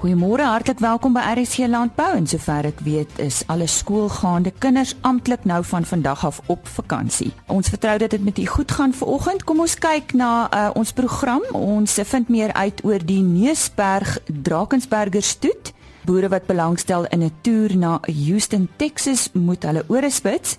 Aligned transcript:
Goeiemôre, 0.00 0.40
hartlik 0.48 0.78
welkom 0.80 1.12
by 1.12 1.20
RSC 1.36 1.66
Landbou. 1.68 2.14
En 2.16 2.24
sover 2.24 2.64
ek 2.70 2.78
weet, 2.86 3.18
is 3.20 3.42
alle 3.52 3.66
skoolgaande 3.68 4.48
kinders 4.56 4.94
amptelik 5.04 5.42
nou 5.44 5.58
van 5.68 5.84
vandag 5.84 6.22
af 6.24 6.38
op 6.48 6.70
vakansie. 6.72 7.34
Ons 7.52 7.68
vertrou 7.68 7.98
dat 8.00 8.14
dit 8.16 8.24
met 8.24 8.38
u 8.40 8.46
goed 8.48 8.72
gaan 8.72 8.94
vanoggend. 8.96 9.44
Kom 9.44 9.60
ons 9.60 9.74
kyk 9.76 10.14
na 10.16 10.30
uh, 10.48 10.62
ons 10.72 10.94
program. 10.96 11.44
Ons 11.52 11.98
vind 12.00 12.32
meer 12.32 12.54
uit 12.56 12.80
oor 12.80 13.04
die 13.04 13.20
Neusberg 13.20 14.16
Drakensberger 14.24 15.20
stoet. 15.22 15.74
Boere 16.08 16.32
wat 16.32 16.48
belangstel 16.48 17.04
in 17.12 17.20
'n 17.28 17.32
toer 17.44 17.76
na 17.76 18.00
Houston, 18.08 18.70
Texas, 18.80 19.28
moet 19.36 19.68
hulle 19.68 19.84
ore 19.88 20.10
spits. 20.10 20.56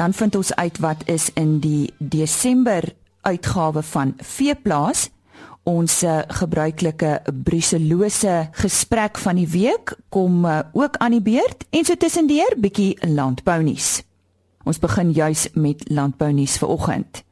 Dan 0.00 0.16
vind 0.16 0.36
ons 0.36 0.54
uit 0.54 0.78
wat 0.78 1.04
is 1.04 1.28
in 1.34 1.60
die 1.60 1.92
Desember 1.98 2.88
uitgawe 3.20 3.82
van 3.82 4.14
Veeplaas 4.16 5.10
ons 5.68 6.02
uh, 6.02 6.22
gebruikelike 6.40 7.12
bruselose 7.44 8.48
gesprek 8.62 9.20
van 9.20 9.36
die 9.36 9.48
week 9.52 9.92
kom 10.14 10.44
uh, 10.48 10.60
ook 10.72 10.96
aan 11.02 11.18
die 11.18 11.24
beurt 11.24 11.66
en 11.70 11.84
so 11.84 11.96
tussendeur 12.00 12.56
bietjie 12.56 12.94
landbou 13.04 13.60
nuus. 13.62 13.98
Ons 14.68 14.80
begin 14.80 15.12
juis 15.16 15.48
met 15.54 15.84
landbou 15.92 16.30
nuus 16.32 16.56
vir 16.60 16.72
oggend. 16.72 17.22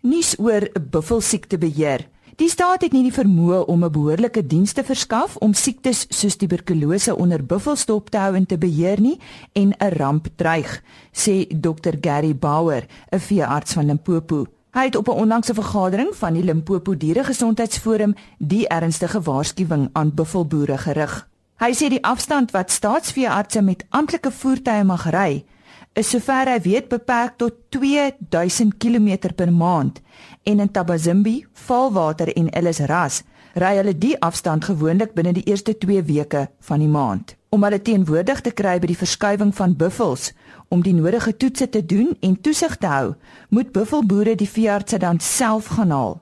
Nuus 0.00 0.34
oor 0.40 0.68
buffelsiektebeheer. 0.78 2.06
Die 2.38 2.48
staat 2.48 2.84
het 2.86 2.92
nie 2.94 3.02
die 3.02 3.14
vermoë 3.14 3.64
om 3.66 3.84
'n 3.84 3.90
behoorlike 3.92 4.46
diens 4.46 4.72
te 4.72 4.84
verskaf 4.84 5.36
om 5.36 5.54
siektes 5.54 6.06
soos 6.08 6.36
tuberkulose 6.36 7.16
onder 7.16 7.42
buffels 7.44 7.84
te 7.84 8.18
hou 8.18 8.34
en 8.34 8.46
te 8.46 8.58
beheer 8.58 9.00
nie 9.00 9.18
en 9.52 9.74
'n 9.74 9.92
ramp 9.98 10.28
dreig, 10.36 10.82
sê 11.12 11.46
Dr 11.50 11.98
Gary 12.00 12.36
Bauer, 12.36 12.86
'n 13.12 13.18
veearts 13.18 13.72
van 13.72 13.86
Limpopo. 13.86 14.46
Hy 14.70 14.84
het 14.84 14.96
op 14.96 15.08
'n 15.08 15.20
onlangse 15.22 15.54
vergadering 15.54 16.16
van 16.16 16.34
die 16.34 16.44
Limpopo 16.44 16.96
Dieregesondheidsforum 16.96 18.14
die 18.38 18.68
ernstige 18.68 19.20
waarskuwing 19.20 19.88
aan 19.92 20.14
buffelboere 20.14 20.78
gerig. 20.78 21.28
Hy 21.56 21.72
sê 21.74 21.88
die 21.88 22.04
afstand 22.04 22.50
wat 22.50 22.70
staatsveeartse 22.70 23.62
met 23.62 23.86
amptelike 23.88 24.30
voertuie 24.30 24.84
mag 24.84 25.10
ry, 25.10 25.44
is 25.92 26.10
sover 26.10 26.46
hy 26.46 26.60
weet 26.60 26.88
beperk 26.88 27.38
tot 27.40 27.54
2000 27.74 28.76
km 28.78 29.32
per 29.34 29.52
maand 29.52 30.00
en 30.42 30.60
in 30.60 30.70
Tabazimbi, 30.70 31.46
Valwater 31.52 32.36
en 32.36 32.50
Ellis 32.50 32.78
Ras 32.78 33.22
ry 33.54 33.74
hulle 33.80 33.98
die 33.98 34.14
afstand 34.20 34.64
gewoonlik 34.64 35.14
binne 35.14 35.32
die 35.32 35.46
eerste 35.50 35.78
2 35.78 36.02
weke 36.02 36.48
van 36.60 36.78
die 36.78 36.88
maand. 36.88 37.37
Om 37.50 37.62
hulle 37.64 37.80
teenwoordig 37.80 38.40
te 38.44 38.50
kry 38.52 38.74
by 38.76 38.90
die 38.90 38.98
verskuiwing 39.00 39.54
van 39.56 39.72
buffels 39.80 40.32
om 40.68 40.82
die 40.84 40.92
nodige 40.92 41.32
toetse 41.32 41.68
te 41.72 41.80
doen 41.80 42.10
en 42.20 42.34
toesig 42.44 42.74
te 42.76 42.88
hou, 42.92 43.14
moet 43.48 43.70
buffelboere 43.72 44.34
die 44.36 44.48
veeartse 44.48 44.98
dan 45.00 45.20
self 45.20 45.70
gaan 45.78 45.94
haal. 45.96 46.18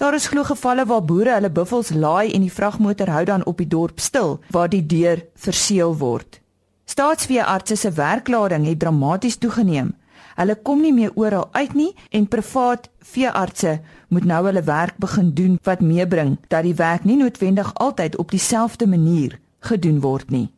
Daar 0.00 0.16
is 0.16 0.30
glo 0.32 0.42
gevalle 0.48 0.86
waar 0.88 1.04
boere 1.04 1.34
hulle 1.36 1.50
buffels 1.50 1.90
laai 1.92 2.32
en 2.32 2.46
die 2.46 2.52
vragmotor 2.52 3.12
hou 3.12 3.24
dan 3.28 3.44
op 3.44 3.60
die 3.60 3.68
dorp 3.68 4.00
stil 4.00 4.38
waar 4.56 4.72
die 4.72 4.86
deur 4.86 5.20
verseël 5.36 5.92
word. 6.00 6.40
Staatsveeartse 6.88 7.76
se 7.76 7.92
werklading 7.92 8.64
het 8.66 8.80
dramaties 8.80 9.36
toegeneem. 9.36 9.92
Hulle 10.34 10.56
kom 10.56 10.80
nie 10.80 10.94
meer 10.96 11.12
oral 11.14 11.48
uit 11.52 11.76
nie 11.76 11.92
en 12.10 12.26
privaat 12.26 12.88
veeartse 13.12 13.78
moet 14.08 14.24
nou 14.24 14.40
hulle 14.48 14.64
werk 14.64 14.96
begin 14.96 15.30
doen 15.36 15.60
wat 15.68 15.84
meebring 15.84 16.38
dat 16.48 16.64
die 16.64 16.74
werk 16.74 17.04
nie 17.04 17.20
noodwendig 17.20 17.74
altyd 17.74 18.16
op 18.16 18.32
dieselfde 18.32 18.88
manier 18.88 19.38
gedoen 19.60 20.00
word 20.00 20.30
nie. 20.30 20.53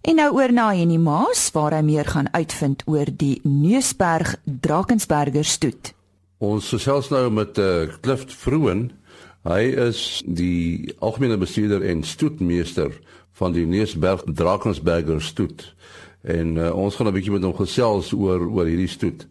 En 0.00 0.16
nou 0.16 0.30
oor 0.32 0.52
na 0.52 0.70
Henny 0.72 0.96
Maas 0.96 1.50
waar 1.52 1.74
hy 1.76 1.82
meer 1.84 2.08
gaan 2.08 2.30
uitvind 2.32 2.82
oor 2.88 3.10
die 3.20 3.40
Neusberg 3.44 4.38
Drakensberger 4.44 5.44
stoet. 5.44 5.92
Ons 6.40 6.70
gesels 6.72 7.10
nou 7.12 7.26
met 7.36 7.58
uh, 7.60 7.84
Clift 8.00 8.32
Vroon. 8.32 8.86
Hy 9.44 9.60
is 9.88 10.22
die 10.24 10.94
algemene 11.04 11.36
bestuurder 11.36 11.84
en 11.84 12.00
stoetmeester 12.08 12.96
van 13.36 13.52
die 13.52 13.66
Neusberg 13.68 14.24
Drakensberger 14.24 15.20
stoet. 15.20 15.66
En 16.24 16.56
uh, 16.56 16.72
ons 16.72 16.96
gaan 16.96 17.12
'n 17.12 17.16
bietjie 17.18 17.36
met 17.36 17.44
hom 17.44 17.56
gesels 17.60 18.14
oor 18.16 18.40
oor 18.48 18.64
hierdie 18.64 18.88
stoet. 18.88 19.26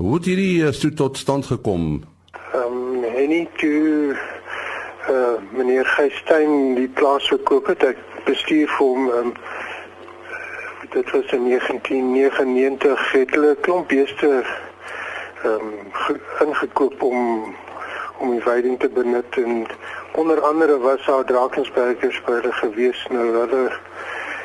Hoe 0.00 0.16
het 0.16 0.24
hierdie 0.24 0.64
uh, 0.64 0.72
stoet 0.72 0.96
tot 0.96 1.20
stand 1.20 1.44
gekom? 1.44 2.04
Ehm 2.54 2.72
um, 2.72 3.04
Henny 3.04 3.44
toe 3.60 4.16
uh 5.12 5.36
meneer 5.52 5.84
Geystein 5.84 6.74
die 6.74 6.88
plaas 6.88 7.28
gekoop 7.28 7.66
het, 7.66 7.84
ek 7.84 8.00
bestuur 8.24 8.66
vir 8.66 8.86
hom 8.86 9.08
um, 9.12 9.32
dit 10.96 11.10
was 11.10 11.32
in 11.32 11.48
1999 11.48 13.12
het 13.12 13.30
hulle 13.30 13.56
klomp 13.60 13.88
beeste 13.88 14.44
ehm 15.42 15.66
um, 16.08 16.20
ingekoop 16.46 17.02
om 17.02 17.18
om 18.18 18.30
die 18.30 18.42
veiding 18.42 18.78
te 18.80 18.88
benut 18.88 19.36
en 19.36 19.66
onder 20.12 20.40
andere 20.40 20.78
was 20.78 21.04
daar 21.06 21.24
Drakensbergers 21.24 22.20
by 22.28 22.32
hulle 22.38 22.52
gewees 22.52 23.02
nou 23.10 23.24
hulle 23.34 23.64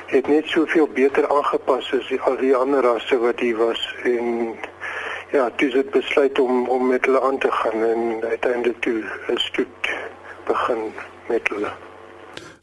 het 0.06 0.28
net 0.28 0.48
soveel 0.48 0.88
beter 0.88 1.28
aangepas 1.36 1.94
as 2.00 2.08
die, 2.12 2.20
al 2.22 2.36
die 2.42 2.56
ander 2.56 2.84
rasse 2.84 3.20
wat 3.20 3.40
hier 3.40 3.58
was 3.58 3.86
en 4.04 4.58
ja, 5.32 5.46
dis 5.56 5.74
het 5.74 5.90
besluit 5.96 6.40
om 6.40 6.68
om 6.68 6.88
met 6.88 7.06
hulle 7.06 7.22
aan 7.22 7.38
te 7.38 7.52
gaan 7.52 7.84
en 7.94 8.28
uiteindelik 8.34 8.82
toe 8.82 9.00
'n 9.28 9.40
stoet 9.48 9.96
begin 10.46 10.94
met 11.28 11.48
hulle. 11.48 11.72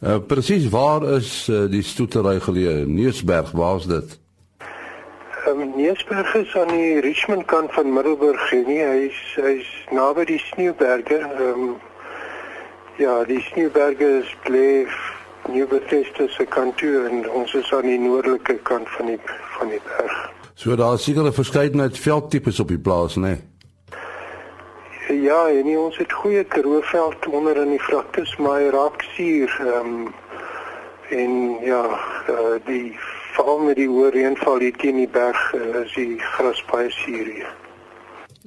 Uh, 0.00 0.18
Presies 0.26 0.68
waar 0.68 1.02
is 1.02 1.48
uh, 1.50 1.64
die 1.70 1.82
stoetery 1.82 2.38
geleë? 2.38 2.84
Neusberg, 2.86 3.50
waar 3.50 3.76
is 3.76 3.86
dit? 3.90 4.12
Um, 5.48 5.72
Neusberg 5.74 6.34
is 6.38 6.54
aan 6.56 6.70
die 6.70 7.00
Richmond 7.00 7.44
kant 7.50 7.72
van 7.74 7.92
Middelburg, 7.92 8.52
nie. 8.52 8.78
Hy's 8.78 9.18
hy's 9.42 9.66
naby 9.90 10.28
die 10.30 10.38
Sneeuberge. 10.38 11.18
Ehm 11.18 11.42
um, 11.50 11.74
ja, 13.02 13.24
die 13.26 13.40
Sneeuberge 13.50 14.06
is 14.20 14.30
bleef 14.46 14.94
Nieuwbethesda 15.50 16.28
se 16.28 16.46
kant 16.46 16.78
toe 16.78 17.08
en 17.08 17.30
ons 17.30 17.54
is 17.54 17.74
aan 17.74 17.90
die 17.90 17.98
noordelike 17.98 18.60
kant 18.62 18.88
van 18.94 19.06
die 19.10 19.20
van 19.58 19.74
die 19.74 19.82
berg. 19.82 20.16
So 20.54 20.76
daar 20.78 20.94
is 20.94 21.10
seker 21.10 21.26
'n 21.26 21.32
verskeidenheid 21.32 21.98
veldtipes 21.98 22.60
op 22.60 22.68
die 22.68 22.78
plaas, 22.78 23.16
né? 23.16 23.20
Nee? 23.20 23.47
Ja, 25.08 25.48
en 25.48 25.64
nie, 25.64 25.78
ons 25.78 25.96
het 25.96 26.12
goeie 26.12 26.44
karooveld 26.44 27.26
onder 27.32 27.56
in 27.56 27.70
die 27.72 27.82
vlaktes, 27.82 28.36
maar 28.36 28.60
hy 28.60 28.72
raak 28.74 29.04
suur. 29.14 29.54
Ehm 29.64 29.92
um, 29.92 30.08
en 31.08 31.56
ja, 31.64 31.84
uh, 32.28 32.58
die 32.66 32.92
veral 33.32 33.62
met 33.64 33.78
die 33.80 33.86
hoë 33.88 34.10
reënval 34.12 34.60
hier 34.60 34.74
teen 34.76 34.98
die 35.00 35.08
berg 35.08 35.38
uh, 35.56 35.80
is 35.80 35.94
die 35.96 36.18
gras 36.34 36.60
baie 36.68 36.90
suur 36.92 37.24
hier. 37.24 37.48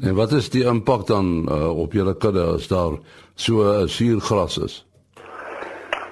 En 0.05 0.13
wat 0.15 0.35
is 0.37 0.51
die 0.53 0.61
impak 0.69 1.07
dan 1.09 1.31
uh, 1.49 1.71
op 1.73 1.97
julle 1.97 2.13
kudde 2.13 2.43
as 2.53 2.67
daar 2.69 2.99
so 3.33 3.65
uh, 3.65 3.87
suur 3.89 4.21
gras 4.21 4.59
is? 4.61 4.77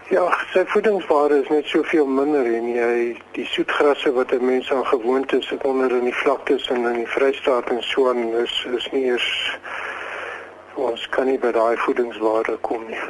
Ja, 0.09 0.25
sy 0.49 0.65
voedingswaarde 0.73 1.43
is 1.43 1.49
net 1.53 1.69
soveel 1.69 2.09
minder 2.09 2.47
en 2.49 2.71
jy 2.73 2.93
die 3.37 3.45
soetgrasse 3.53 4.09
wat 4.17 4.33
'n 4.33 4.45
mens 4.45 4.71
aan 4.73 4.85
gewoond 4.85 5.33
is 5.33 5.53
onder 5.61 5.93
in 5.93 6.09
die 6.09 6.19
vlaktes 6.25 6.65
en 6.73 6.89
in 6.89 7.03
die 7.03 7.11
Vrystaat 7.13 7.69
en 7.69 7.83
so 7.83 8.09
aan 8.09 8.33
is 8.41 8.65
is 8.73 8.89
nie 8.91 9.05
eers 9.05 9.29
ons 10.79 11.07
kan 11.09 11.25
nie 11.25 11.39
by 11.39 11.51
daai 11.51 11.77
voedingswaarde 11.77 12.57
kom 12.61 12.85
nie. 12.87 13.03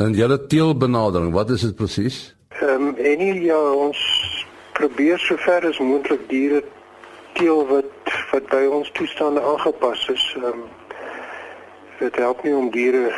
En 0.00 0.14
julle 0.16 0.46
teelbenadering, 0.46 1.32
wat 1.32 1.50
is 1.50 1.60
dit 1.60 1.76
presies? 1.76 2.34
Ehm 2.60 2.88
um, 2.88 2.96
en 2.96 3.20
ja, 3.42 3.60
ons 3.72 4.00
probeer 4.72 5.18
sover 5.18 5.66
as 5.68 5.78
moontlik 5.78 6.28
diere 6.28 6.62
teel 7.32 7.66
wat 7.66 8.14
wat 8.32 8.46
by 8.52 8.64
ons 8.66 8.90
toestande 8.96 9.42
aangepas 9.42 10.08
is. 10.08 10.24
Ehm 10.36 10.44
um, 10.52 10.62
dit 12.00 12.16
help 12.16 12.42
nie 12.44 12.54
om 12.56 12.70
diere 12.72 13.12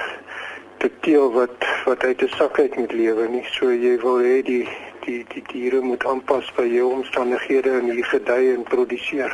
te 0.83 0.91
teel 1.07 1.31
wat 1.33 1.69
wat 1.85 2.05
uit 2.05 2.23
'n 2.23 2.35
sak 2.39 2.59
uit 2.59 2.77
moet 2.77 2.93
lewe 2.93 3.29
nie. 3.29 3.45
So 3.55 3.71
jy 3.71 3.95
wil 4.03 4.19
hê 4.19 4.43
die 4.43 4.69
die 5.07 5.25
die 5.35 5.45
diere 5.53 5.81
moet 5.81 6.05
aanpas 6.05 6.53
by 6.57 6.67
jou 6.67 6.93
omstandighede 6.93 7.71
en 7.79 7.91
hier 7.91 8.05
gedei 8.05 8.55
en 8.55 8.63
produseer. 8.63 9.33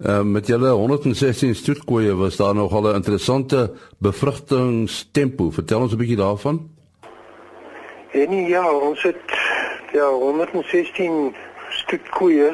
Uh, 0.00 0.22
met 0.22 0.46
julle 0.46 0.70
116 0.70 1.54
stoetkoeie 1.54 2.14
was 2.14 2.36
daar 2.36 2.54
nog 2.54 2.72
al 2.72 2.88
'n 2.90 2.94
interessante 2.94 3.72
bevrugtingstempo. 3.98 5.50
Vertel 5.50 5.80
ons 5.80 5.92
'n 5.92 5.96
bietjie 5.96 6.16
daarvan. 6.16 6.70
En 8.10 8.46
ja, 8.46 8.72
ons 8.72 9.02
het 9.02 9.30
ja 9.92 10.08
116 10.10 11.34
stoetkoeie 11.68 12.50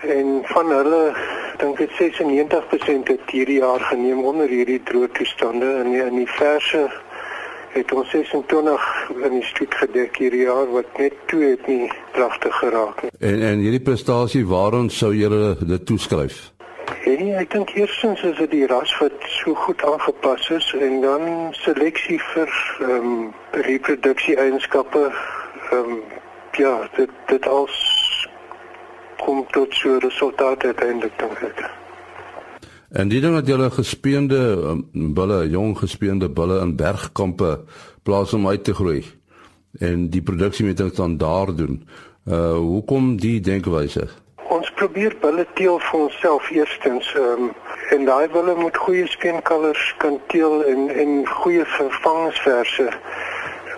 en 0.00 0.40
van 0.44 0.70
hulle 0.70 1.14
dink 1.58 1.80
ek 1.80 1.90
96% 1.90 3.10
het 3.10 3.30
hierdie 3.30 3.58
jaar 3.58 3.80
geneem 3.80 4.24
onder 4.24 4.48
hierdie 4.48 4.82
droë 4.82 5.08
toestande 5.16 5.70
die, 5.84 6.02
in 6.04 6.20
die 6.20 6.30
verse 6.30 6.84
het 7.72 7.92
ons 7.92 8.10
26 8.10 8.86
in 9.24 9.34
die 9.38 9.44
stoet 9.44 9.74
gedek 9.74 10.16
hierdie 10.16 10.44
jaar 10.46 10.70
wat 10.72 10.98
net 10.98 11.16
toe 11.26 11.42
het 11.42 11.66
nie 11.66 11.90
pragtig 12.12 12.54
geraak 12.62 13.02
nie. 13.02 13.10
En 13.18 13.42
en 13.42 13.64
hierdie 13.64 13.82
prestasie 13.82 14.46
waaraan 14.46 14.90
sou 14.90 15.14
julle 15.14 15.56
dit 15.60 15.86
toeskryf? 15.86 16.52
En 17.04 17.34
ek 17.40 17.50
dink 17.50 17.70
eerstens 17.76 18.22
is 18.22 18.36
dit 18.36 18.50
die 18.50 18.66
ras 18.66 18.92
wat 18.98 19.26
so 19.40 19.54
goed 19.54 19.82
aangepas 19.84 20.48
is 20.50 20.74
en 20.80 21.00
dan 21.00 21.54
seleksie 21.64 22.20
vir 22.32 22.54
ehm 22.80 23.10
um, 23.12 23.34
reproduksie 23.50 24.36
eienskappe 24.36 25.04
ehm 25.08 25.78
um, 25.78 26.02
ja, 26.58 26.88
dit 26.96 27.10
dit 27.26 27.48
als 27.48 27.76
kom 29.24 29.46
tot 29.50 29.74
so 29.74 29.98
resultate 29.98 30.66
uiteindelik 30.66 31.18
dink 31.18 31.42
ek. 31.50 31.77
En 32.88 33.08
die 33.08 33.20
ding 33.20 33.34
dat 33.36 33.46
julle 33.46 33.68
gespeende 33.70 34.38
um, 34.64 34.84
bulle, 35.14 35.42
jong 35.52 35.74
gespeende 35.76 36.28
bulle 36.32 36.60
in 36.64 36.76
bergkampe 36.76 37.58
plaas 38.02 38.32
om 38.32 38.48
uit 38.48 38.64
te 38.64 38.74
groei 38.74 39.02
en 39.84 40.06
die 40.08 40.22
produksie 40.22 40.64
met 40.64 40.80
ons 40.80 40.94
dan 40.96 41.16
daar 41.20 41.52
doen. 41.56 41.82
Uh 42.24 42.56
hoekom 42.56 43.16
die 43.20 43.40
denkwyse? 43.40 44.08
Ons 44.48 44.70
probeer 44.80 45.16
bulle 45.20 45.44
teel 45.54 45.76
vir 45.78 45.98
onsself 46.00 46.48
eerstens 46.50 47.12
um, 47.20 47.50
en 47.92 48.08
daai 48.08 48.28
bulle 48.32 48.54
moet 48.56 48.76
goeie 48.76 49.04
speenkalvers 49.06 49.94
kan 50.00 50.16
teel 50.32 50.64
en 50.64 50.88
en 50.88 51.12
goeie 51.42 51.64
vervangingsverse 51.76 52.88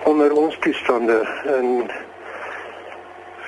onder 0.07 0.33
ons 0.33 0.55
toestande 0.63 1.19
en 1.59 1.91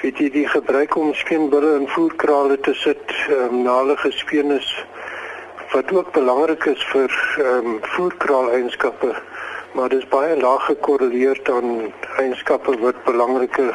weet 0.02 0.18
jy 0.18 0.28
die 0.40 0.48
gebruik 0.50 0.98
om 0.98 1.14
skeenbulle 1.14 1.76
in 1.78 1.86
voerkrale 1.94 2.58
te 2.66 2.74
sit 2.74 3.14
um, 3.30 3.62
na 3.62 3.78
hulle 3.78 3.96
gespeen 4.02 4.50
is 4.58 4.74
wat 5.72 5.92
ook 5.92 6.12
belangrik 6.12 6.64
is 6.64 6.84
vir 6.92 7.10
ehm 7.38 7.66
um, 7.66 7.78
voerkraal 7.82 8.50
eienskappe 8.50 9.14
maar 9.74 9.88
dit 9.88 9.98
is 9.98 10.08
baie 10.08 10.36
laag 10.40 10.64
gekorreleer 10.64 11.40
aan 11.52 11.92
eienskappe 12.16 12.76
wat 12.78 13.04
belangrike 13.04 13.72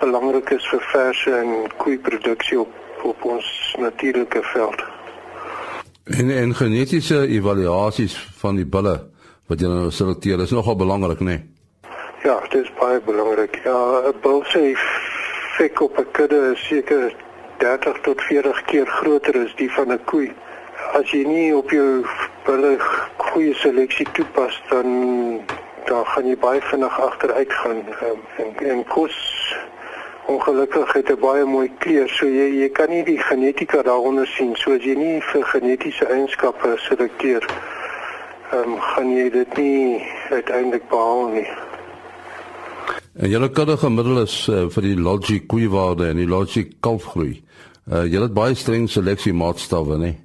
belangrik 0.00 0.50
is 0.50 0.68
vir 0.68 0.80
verse 0.92 1.34
en 1.36 1.52
koeiproduksie 1.76 2.60
op 2.60 2.80
op 3.02 3.24
ons 3.24 3.74
natuurlike 3.78 4.42
veld. 4.42 4.82
En 6.04 6.30
en 6.30 6.54
genetiese 6.54 7.26
evaluasies 7.26 8.14
van 8.38 8.56
die 8.56 8.66
bulle 8.66 8.94
wat 9.50 9.60
jy 9.60 9.70
nou 9.70 9.90
selekteer 9.90 10.42
is 10.42 10.54
nogal 10.54 10.76
belangrik, 10.76 11.20
né? 11.20 11.24
Nee? 11.24 11.40
Ja, 12.22 12.38
dit 12.50 12.62
is 12.62 12.70
baie 12.78 13.00
belangrik. 13.00 13.58
Ja, 13.64 13.78
'n 14.10 14.14
bul 14.22 14.44
se 14.46 14.62
effek 14.70 15.80
op 15.80 15.98
'n 15.98 16.10
kudde 16.12 16.52
is 16.52 16.66
seker 16.66 17.14
30 17.58 18.00
tot 18.02 18.22
40 18.22 18.64
keer 18.64 18.86
groter 18.86 19.44
as 19.44 19.54
die 19.56 19.72
van 19.72 19.92
'n 19.92 20.04
koei 20.04 20.32
as 20.98 21.10
jy 21.10 21.24
nie 21.24 21.50
op 21.56 21.70
jou 21.72 22.04
bulle 22.46 22.76
goeie 23.16 23.54
seleksie 23.54 24.06
toepas 24.12 24.56
dan 24.70 24.88
dan 25.88 26.06
gaan 26.12 26.28
jy 26.28 26.36
baie 26.38 26.60
vinnig 26.70 27.00
agteruit 27.00 27.52
gaan 27.62 27.82
um, 28.08 28.20
en 28.44 28.50
en 28.74 28.84
kos 28.92 29.16
ongelukkig 30.32 30.92
het 30.92 31.10
'n 31.10 31.20
baie 31.20 31.44
mooi 31.44 31.70
kleur 31.78 32.08
so 32.08 32.26
jy 32.26 32.46
jy 32.60 32.68
kan 32.68 32.90
nie 32.90 33.04
die 33.04 33.18
genetika 33.18 33.82
daaronder 33.82 34.26
sien 34.26 34.56
so 34.56 34.74
as 34.74 34.84
jy 34.84 34.94
nie 34.94 35.20
vir 35.20 35.44
genetiese 35.54 36.06
eienskappe 36.06 36.76
selekteer 36.88 37.46
ehm 38.52 38.72
um, 38.72 38.80
gaan 38.80 39.16
jy 39.16 39.30
dit 39.30 39.56
nie 39.56 40.06
uiteindelik 40.30 40.88
behaal 40.88 41.28
nie 41.28 41.48
En 43.12 43.28
julle 43.28 43.50
kudde 43.50 43.76
gemiddel 43.76 44.22
is 44.22 44.48
uh, 44.48 44.68
vir 44.72 44.82
die 44.82 44.96
logic 44.96 45.46
koeiwaarde 45.46 46.06
en 46.08 46.16
die 46.16 46.28
logic 46.28 46.78
kalfgroei. 46.80 47.42
Uh, 47.84 48.06
julle 48.08 48.24
het 48.30 48.34
baie 48.34 48.54
streng 48.56 48.88
seleksie 48.88 49.34
maatstawwe, 49.36 49.98
nee. 50.00 50.16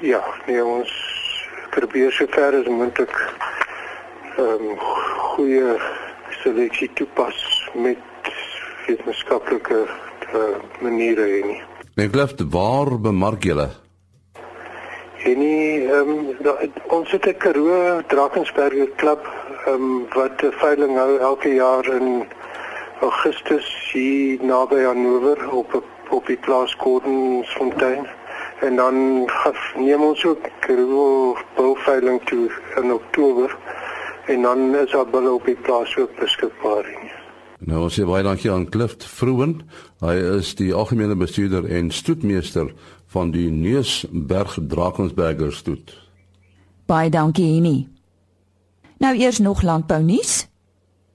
Ja, 0.00 0.20
nee 0.46 0.64
ons 0.64 0.90
probeer 1.70 2.12
so 2.12 2.26
ver 2.28 2.52
as 2.58 2.66
moontlik 2.68 3.12
ehm 4.36 4.66
um, 4.68 4.74
goeie 5.36 5.76
seleksie 6.42 6.88
toepas 6.98 7.38
met 7.74 8.28
wetenskaplike 8.86 9.78
uh, 9.86 10.58
maniere 10.84 11.24
en 11.38 11.48
nie. 11.48 11.62
Ek 12.04 12.12
glo 12.12 12.26
dit 12.36 12.52
waar 12.52 12.92
bemark 13.00 13.48
julle. 13.48 13.70
En 15.24 15.40
nie 15.40 15.88
ehm 15.88 16.12
um, 16.12 16.76
ons 16.98 17.16
het 17.16 17.30
'n 17.32 17.40
Karoo 17.46 18.02
Drakensberger 18.12 18.92
klub 19.00 19.24
ehm 19.64 19.74
um, 19.74 20.04
wat 20.12 20.44
'n 20.44 20.52
veiling 20.60 20.96
hou 20.96 21.18
elke 21.30 21.54
jaar 21.54 21.88
in 21.96 22.28
Augustus 23.00 23.72
hier 23.92 24.44
naby 24.44 24.84
Hannover 24.84 25.50
op 25.52 25.82
op 26.10 26.26
die 26.26 26.40
plaas 26.44 26.74
Gordonsfontein 26.84 28.06
en 28.60 28.76
dan 28.76 28.94
neem 29.76 30.02
ons 30.02 30.24
ook 30.24 30.48
Karoo 30.60 31.36
bulveiling 31.56 32.20
toe 32.24 32.50
in 32.76 32.92
Oktober 32.92 33.56
en 34.26 34.42
dan 34.42 34.74
is 34.74 34.90
daar 34.90 35.06
bulle 35.10 35.32
op 35.32 35.44
die 35.46 35.56
plaas 35.56 35.96
ook 35.96 36.18
beskikbaar. 36.18 36.88
Nou 37.58 37.86
ons 37.86 37.96
sê 37.96 38.04
baie 38.04 38.24
dankie 38.26 38.50
aan 38.52 38.68
Clift 38.68 39.04
Vroen. 39.08 39.60
Hy 40.04 40.16
is 40.36 40.54
die 40.58 40.72
algemene 40.74 41.16
bestuurder 41.16 41.64
en 41.72 41.90
stoetmeester 41.90 42.72
van 43.14 43.30
die 43.32 43.48
Neusberg 43.50 44.58
Drakensberger 44.68 45.52
stoet. 45.52 45.94
Baie 46.86 47.10
dankie 47.10 47.46
Henny. 47.54 47.86
Nou 48.98 49.14
eers 49.16 49.38
nog 49.38 49.62
landbou 49.62 50.02
nuus. 50.02 50.46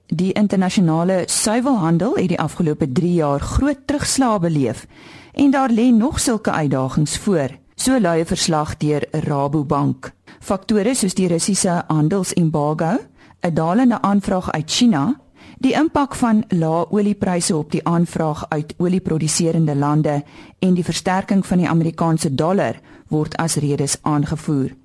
Die 0.06 0.32
internasionale 0.32 1.22
suiwelhandel 1.26 2.14
het 2.14 2.28
die 2.28 2.40
afgelope 2.40 2.92
3 2.92 3.12
jaar 3.12 3.40
groot 3.40 3.86
terugslag 3.86 4.40
beleef 4.40 4.86
en 5.32 5.50
daar 5.50 5.70
lê 5.70 5.90
nog 5.94 6.20
sulke 6.20 6.50
uitdagings 6.50 7.18
voor. 7.18 7.48
So 7.74 8.00
lui 8.00 8.20
'n 8.20 8.26
verslag 8.26 8.76
deur 8.76 9.04
Rabobank. 9.10 10.12
Faktore 10.40 10.94
soos 10.94 11.14
die 11.14 11.28
Russiese 11.28 11.84
handelsembargo, 11.86 12.98
'n 13.40 13.54
dalende 13.54 14.02
aanvraag 14.02 14.50
uit 14.50 14.70
China, 14.70 15.20
die 15.58 15.72
impak 15.72 16.14
van 16.14 16.44
lae 16.48 16.90
oliepryse 16.90 17.56
op 17.56 17.70
die 17.70 17.86
aanvraag 17.86 18.48
uit 18.48 18.74
olieproduserende 18.78 19.76
lande 19.76 20.24
en 20.58 20.74
die 20.74 20.84
versterking 20.84 21.46
van 21.46 21.58
die 21.58 21.68
Amerikaanse 21.68 22.34
dollar 22.34 22.80
word 23.08 23.36
as 23.36 23.56
redes 23.56 23.98
aangevoer. 24.02 24.81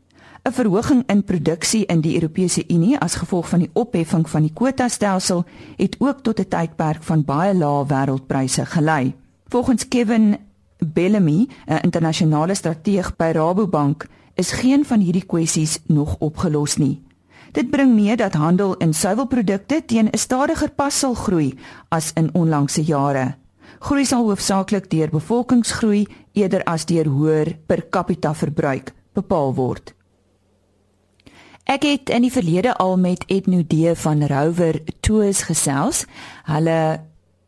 'n 0.47 0.53
Verhoging 0.53 1.03
in 1.11 1.23
produksie 1.23 1.85
in 1.85 2.01
die 2.01 2.13
Europese 2.15 2.63
Unie 2.67 2.97
as 2.97 3.15
gevolg 3.19 3.49
van 3.49 3.59
die 3.59 3.69
opheffing 3.73 4.29
van 4.29 4.41
die 4.41 4.53
kwotastelsel 4.53 5.43
het 5.75 5.95
ook 5.99 6.21
tot 6.23 6.39
'n 6.39 6.47
tydperk 6.47 7.03
van 7.03 7.23
baie 7.25 7.53
lae 7.53 7.85
wêreldpryse 7.85 8.65
gelei. 8.65 9.13
Volgens 9.47 9.87
Kevin 9.87 10.37
Bellamy, 10.77 11.47
'n 11.65 11.83
internasionale 11.83 12.55
strateeg 12.55 13.15
by 13.15 13.31
Rabobank, 13.33 14.07
is 14.35 14.51
geen 14.51 14.85
van 14.85 14.99
hierdie 14.99 15.25
kwessies 15.25 15.79
nog 15.85 16.15
opgelos 16.19 16.77
nie. 16.77 17.03
Dit 17.51 17.69
bring 17.69 17.93
mee 17.93 18.15
dat 18.15 18.33
handel 18.33 18.75
in 18.77 18.93
suiwelprodukte 18.93 19.85
teen 19.85 20.07
'n 20.07 20.17
stadiger 20.17 20.71
pas 20.71 20.99
sal 20.99 21.13
groei 21.13 21.57
as 21.89 22.11
in 22.13 22.33
onlangse 22.33 22.83
jare. 22.83 23.35
Groei 23.79 24.05
sal 24.05 24.23
hoofsaaklik 24.23 24.89
deur 24.89 25.09
bevolkingsgroei 25.09 26.07
eerder 26.31 26.63
as 26.63 26.85
deur 26.85 27.05
hoër 27.07 27.57
per 27.65 27.89
capita 27.89 28.33
verbruik 28.33 28.93
bepaal 29.13 29.53
word. 29.53 29.96
Ek 31.67 31.83
het 31.83 32.09
in 32.09 32.23
die 32.23 32.31
verlede 32.31 32.71
al 32.79 32.93
met 32.97 33.25
Etno 33.27 33.59
D 33.67 33.91
van 33.99 34.21
Rover 34.27 34.79
Tours 35.03 35.41
gesels. 35.49 36.05
Hulle 36.47 37.01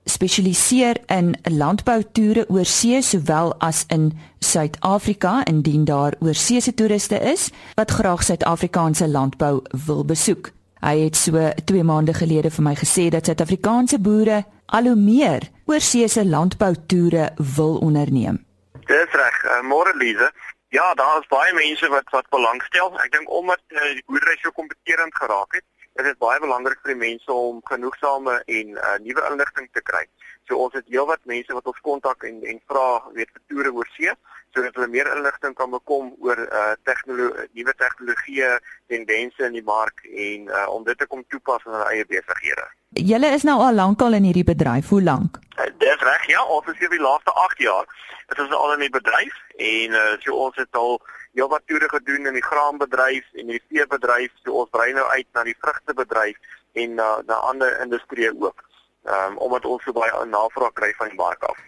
spesialiseer 0.04 1.00
in 1.08 1.30
landboutoere 1.44 2.44
oor 2.52 2.68
see 2.68 3.00
sowel 3.02 3.54
as 3.64 3.86
in 3.88 4.12
Suid-Afrika 4.40 5.46
indien 5.48 5.86
daar 5.88 6.18
oorseese 6.20 6.74
toeriste 6.74 7.16
is 7.32 7.48
wat 7.80 7.92
graag 7.92 8.24
Suid-Afrikaanse 8.24 9.08
landbou 9.08 9.62
wil 9.86 10.04
besoek. 10.06 10.52
Hy 10.84 10.98
het 11.06 11.16
so 11.16 11.40
2 11.72 11.84
maande 11.84 12.14
gelede 12.14 12.52
vir 12.52 12.68
my 12.68 12.76
gesê 12.76 13.08
dat 13.16 13.26
Suid-Afrikaanse 13.26 14.04
boere 14.04 14.44
al 14.66 14.92
hoe 14.92 15.00
meer 15.00 15.48
oorseese 15.66 16.28
landboutoere 16.28 17.32
wil 17.56 17.78
onderneem. 17.78 18.44
Dis 18.84 19.12
reg, 19.16 19.44
uh, 19.46 19.64
môre 19.64 19.96
Lize. 19.96 20.28
Ja, 20.72 20.94
daar 20.94 21.20
is 21.20 21.28
baie 21.28 21.54
mense 21.54 21.88
wat 21.90 22.10
wat 22.14 22.30
belangstel. 22.30 22.92
Ek 23.02 23.12
dink 23.12 23.30
omdat 23.34 23.62
uh, 23.74 23.88
die 23.98 24.04
boerdery 24.06 24.36
so 24.38 24.52
kompeterend 24.54 25.16
geraak 25.18 25.56
het, 25.58 25.66
is 25.98 26.06
dit 26.06 26.20
baie 26.22 26.40
belangrik 26.40 26.78
vir 26.84 26.94
die 26.94 27.00
mense 27.00 27.34
om 27.34 27.64
genoegsame 27.66 28.36
en 28.46 28.76
uh, 28.78 28.98
nuwe 29.02 29.24
inligting 29.32 29.70
te 29.74 29.82
kry. 29.82 30.04
So 30.46 30.62
ons 30.62 30.78
het 30.78 30.86
heelwat 30.94 31.26
mense 31.32 31.58
wat 31.58 31.66
ons 31.72 31.82
kontak 31.88 32.28
en 32.30 32.44
en 32.54 32.62
vra 32.70 32.86
weet 33.18 33.34
vir 33.34 33.44
toere 33.48 33.74
oor 33.80 33.90
see 33.96 34.14
sodat 34.54 34.76
hulle 34.76 34.88
meer 34.88 35.10
inligting 35.16 35.56
kan 35.56 35.72
bekom 35.72 36.14
oor 36.26 36.40
uh 36.40 36.74
tegnologie 36.90 37.48
nuwe 37.58 37.74
tegnologieë 37.84 38.52
tendense 38.88 39.46
in 39.46 39.58
die 39.58 39.66
mark 39.66 40.04
en 40.10 40.50
uh 40.50 40.66
om 40.74 40.84
dit 40.84 40.98
te 40.98 41.08
kom 41.08 41.24
toepas 41.28 41.66
in 41.66 41.76
hulle 41.76 41.90
eie 41.94 42.06
besighede. 42.10 42.68
Julle 43.12 43.30
is 43.38 43.46
nou 43.46 43.60
al 43.62 43.78
lankal 43.78 44.18
in 44.18 44.26
hierdie 44.26 44.48
bedryf. 44.48 44.90
Hoe 44.90 45.04
lank? 45.04 45.38
Uh, 45.60 45.70
dis 45.78 46.02
reg, 46.02 46.26
ja, 46.32 46.42
ons 46.46 46.68
is 46.74 46.80
hier 46.82 46.90
die 46.90 47.02
laaste 47.02 47.32
8 47.46 47.62
jaar. 47.62 47.86
Dit 48.30 48.42
is 48.42 48.54
al 48.54 48.74
in 48.74 48.86
die 48.88 48.94
bedryf 48.98 49.38
en 49.58 49.98
uh 50.02 50.12
so 50.26 50.36
ons 50.48 50.58
het 50.58 50.84
al 50.84 51.00
Ja, 51.38 51.48
wat 51.48 51.62
toere 51.66 51.90
gedoen 51.90 52.26
in 52.26 52.34
die 52.34 52.44
graanbedryf 52.44 53.26
en 53.34 53.52
die 53.54 53.62
veebedryf, 53.70 54.32
so 54.44 54.64
ons 54.64 54.72
brei 54.74 54.90
nou 54.98 55.06
uit 55.14 55.28
na 55.38 55.44
die 55.46 55.56
vrugtebedryf 55.62 56.56
en 56.82 56.96
na 56.98 57.10
na 57.28 57.38
ander 57.52 57.78
industrieë 57.86 58.34
ook. 58.40 58.64
Ehm 59.06 59.32
um, 59.32 59.38
omdat 59.38 59.66
ons 59.66 59.84
so 59.84 59.94
baie 59.94 60.26
navraag 60.26 60.74
kry 60.74 60.90
van 60.98 61.14
die 61.14 61.20
mark 61.22 61.44
af. 61.44 61.60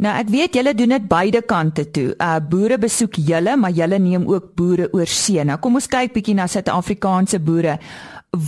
Nou 0.00 0.12
ek 0.16 0.30
weet 0.32 0.54
julle 0.56 0.72
doen 0.72 0.94
dit 0.94 1.08
beide 1.08 1.42
kante 1.44 1.82
toe. 1.92 2.14
Uh 2.16 2.38
boere 2.52 2.78
besoek 2.80 3.18
julle, 3.20 3.52
maar 3.60 3.74
julle 3.76 3.98
neem 4.00 4.24
ook 4.30 4.54
boere 4.56 4.86
oor 4.96 5.10
see. 5.12 5.44
Nou 5.44 5.58
kom 5.60 5.76
ons 5.76 5.88
kyk 5.92 6.14
bietjie 6.14 6.34
na 6.38 6.46
Suid-Afrikaanse 6.48 7.40
boere. 7.44 7.76